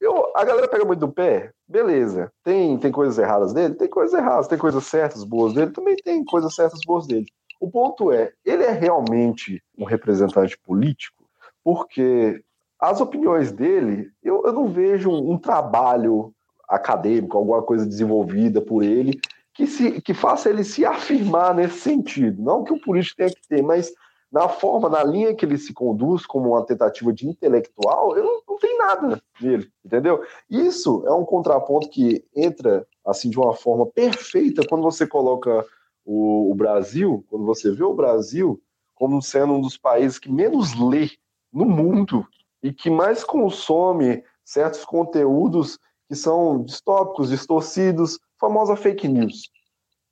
eu, 0.00 0.32
a 0.36 0.44
galera 0.44 0.68
pega 0.68 0.84
muito 0.84 1.00
do 1.00 1.12
pé, 1.12 1.50
beleza. 1.66 2.30
Tem, 2.44 2.78
tem 2.78 2.92
coisas 2.92 3.18
erradas 3.18 3.52
dele? 3.52 3.74
Tem 3.74 3.88
coisas 3.88 4.18
erradas. 4.18 4.48
Tem 4.48 4.58
coisas 4.58 4.84
certas, 4.84 5.24
boas 5.24 5.54
dele? 5.54 5.70
Também 5.70 5.96
tem 5.96 6.24
coisas 6.24 6.54
certas, 6.54 6.80
boas 6.86 7.06
dele. 7.06 7.26
O 7.60 7.70
ponto 7.70 8.12
é, 8.12 8.32
ele 8.44 8.62
é 8.62 8.70
realmente 8.70 9.62
um 9.76 9.84
representante 9.84 10.56
político? 10.58 11.24
Porque 11.64 12.42
as 12.80 13.00
opiniões 13.00 13.52
dele, 13.52 14.10
eu, 14.22 14.44
eu 14.44 14.52
não 14.52 14.68
vejo 14.68 15.10
um, 15.10 15.32
um 15.32 15.38
trabalho 15.38 16.32
acadêmico, 16.68 17.36
alguma 17.36 17.62
coisa 17.62 17.86
desenvolvida 17.86 18.60
por 18.60 18.82
ele, 18.82 19.20
que, 19.54 19.66
se, 19.66 20.00
que 20.00 20.14
faça 20.14 20.48
ele 20.48 20.62
se 20.62 20.84
afirmar 20.84 21.54
nesse 21.54 21.80
sentido. 21.80 22.42
Não 22.42 22.62
que 22.62 22.72
o 22.72 22.80
político 22.80 23.16
tenha 23.16 23.30
que 23.30 23.48
ter, 23.48 23.62
mas 23.62 23.92
na 24.30 24.48
forma, 24.48 24.88
na 24.88 25.02
linha 25.02 25.34
que 25.34 25.44
ele 25.44 25.58
se 25.58 25.72
conduz 25.72 26.26
como 26.26 26.50
uma 26.50 26.64
tentativa 26.64 27.12
de 27.12 27.26
intelectual, 27.26 28.16
eu 28.16 28.22
não, 28.22 28.42
não 28.46 28.58
nada 28.88 29.22
nele, 29.40 29.70
entendeu? 29.84 30.22
Isso 30.48 31.02
é 31.06 31.12
um 31.12 31.24
contraponto 31.24 31.90
que 31.90 32.24
entra 32.34 32.86
assim 33.04 33.28
de 33.28 33.38
uma 33.38 33.54
forma 33.54 33.86
perfeita 33.86 34.62
quando 34.66 34.82
você 34.82 35.06
coloca 35.06 35.64
o, 36.04 36.50
o 36.50 36.54
Brasil, 36.54 37.24
quando 37.28 37.44
você 37.44 37.70
vê 37.70 37.84
o 37.84 37.94
Brasil 37.94 38.60
como 38.94 39.20
sendo 39.22 39.52
um 39.54 39.60
dos 39.60 39.76
países 39.76 40.18
que 40.18 40.30
menos 40.30 40.74
lê 40.74 41.10
no 41.52 41.64
mundo 41.64 42.26
e 42.62 42.72
que 42.72 42.90
mais 42.90 43.24
consome 43.24 44.22
certos 44.44 44.84
conteúdos 44.84 45.78
que 46.08 46.16
são 46.16 46.62
distópicos, 46.62 47.30
distorcidos, 47.30 48.18
famosa 48.40 48.74
fake 48.76 49.06
news. 49.06 49.50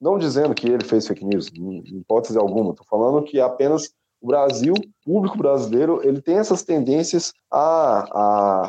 Não 0.01 0.19
dizendo 0.19 0.55
que 0.55 0.69
ele 0.69 0.85
fez 0.85 1.07
fake 1.07 1.25
news, 1.25 1.51
em 1.55 1.99
hipótese 1.99 2.39
alguma, 2.39 2.71
estou 2.71 2.87
falando 2.87 3.25
que 3.25 3.41
apenas 3.41 3.91
O 4.21 4.27
Brasil, 4.27 4.75
o 4.75 5.05
público 5.05 5.37
brasileiro, 5.37 6.01
ele 6.03 6.21
tem 6.21 6.39
essas 6.39 6.63
tendências 6.63 7.33
a, 7.51 8.01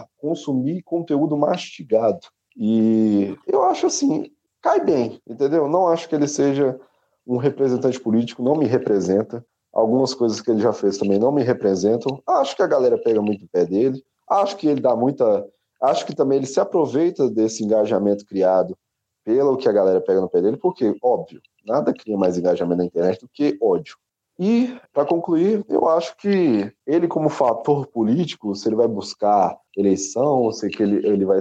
a 0.02 0.06
consumir 0.18 0.84
conteúdo 0.84 1.38
mastigado. 1.38 2.20
E 2.56 3.36
eu 3.48 3.63
acho 3.63 3.88
assim, 3.88 4.30
cai 4.62 4.84
bem, 4.84 5.22
entendeu? 5.26 5.68
Não 5.68 5.88
acho 5.88 6.08
que 6.10 6.16
ele 6.16 6.28
seja 6.28 6.80
um 7.26 7.38
representante 7.38 8.00
político, 8.00 8.44
não 8.44 8.56
me 8.56 8.66
representa. 8.66 9.46
Algumas 9.73 10.13
coisas 10.13 10.41
que 10.41 10.49
ele 10.49 10.62
já 10.62 10.73
fez 10.73 10.97
também 10.97 11.19
não 11.19 11.32
me 11.32 11.43
representam. 11.43 12.21
Acho 12.27 12.56
que 12.56 12.63
a 12.63 12.67
galera 12.67 12.97
pega 12.97 13.21
muito 13.21 13.45
o 13.45 13.49
pé 13.49 13.65
dele. 13.65 14.03
Acho 14.30 14.58
que 14.58 14.67
ele 14.67 14.82
dá 14.82 14.95
muita. 14.95 15.45
Acho 15.82 16.06
que 16.06 16.15
também 16.15 16.39
ele 16.39 16.47
se 16.47 16.60
aproveita 16.60 17.30
desse 17.30 17.63
engajamento 17.63 18.25
criado 18.25 18.75
pelo 19.23 19.58
que 19.58 19.67
a 19.67 19.73
galera 19.73 20.01
pega 20.01 20.21
no 20.21 20.30
pé 20.30 20.41
dele, 20.41 20.58
porque, 20.58 20.95
óbvio, 21.03 21.41
nada 21.65 21.93
cria 21.93 22.17
mais 22.17 22.38
engajamento 22.38 22.77
na 22.77 22.86
internet 22.86 23.19
do 23.19 23.27
que 23.27 23.58
ódio. 23.62 23.97
E, 24.39 24.80
para 24.93 25.06
concluir, 25.06 25.65
eu 25.67 25.88
acho 25.89 26.15
que 26.15 26.71
ele, 26.86 27.08
como 27.08 27.27
fator 27.27 27.88
político, 27.88 28.56
se 28.56 28.69
ele 28.69 28.75
vai 28.75 28.88
buscar 28.88 29.58
eleição, 29.75 30.51
se 30.51 30.67
ele, 30.80 31.06
ele 31.06 31.25
vai 31.25 31.39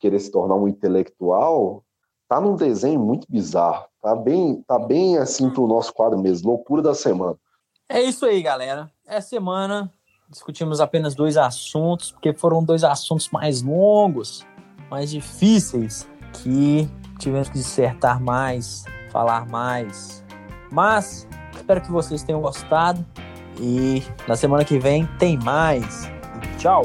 querer 0.00 0.18
se 0.18 0.30
tornar 0.30 0.56
um 0.56 0.66
intelectual, 0.66 1.84
tá 2.28 2.40
num 2.40 2.56
desenho 2.56 2.98
muito 2.98 3.26
bizarro. 3.30 3.86
Tá 4.00 4.16
bem, 4.16 4.62
tá 4.66 4.78
bem 4.78 5.18
assim 5.18 5.50
pro 5.50 5.66
nosso 5.66 5.92
quadro 5.92 6.18
mesmo, 6.18 6.50
loucura 6.50 6.82
da 6.82 6.94
semana. 6.94 7.36
É 7.88 8.02
isso 8.02 8.26
aí, 8.26 8.42
galera. 8.42 8.90
Essa 9.06 9.30
semana 9.30 9.90
discutimos 10.28 10.80
apenas 10.80 11.14
dois 11.14 11.38
assuntos, 11.38 12.12
porque 12.12 12.34
foram 12.34 12.62
dois 12.62 12.84
assuntos 12.84 13.30
mais 13.30 13.62
longos, 13.62 14.46
mais 14.90 15.10
difíceis, 15.10 16.06
que 16.34 16.88
tivemos 17.18 17.48
que 17.48 17.54
dissertar 17.54 18.20
mais, 18.20 18.84
falar 19.10 19.46
mais. 19.46 20.22
Mas 20.70 21.26
espero 21.56 21.80
que 21.80 21.90
vocês 21.90 22.22
tenham 22.22 22.42
gostado 22.42 23.04
e 23.58 24.02
na 24.26 24.36
semana 24.36 24.64
que 24.64 24.78
vem 24.78 25.06
tem 25.18 25.38
mais. 25.38 26.10
Tchau! 26.58 26.84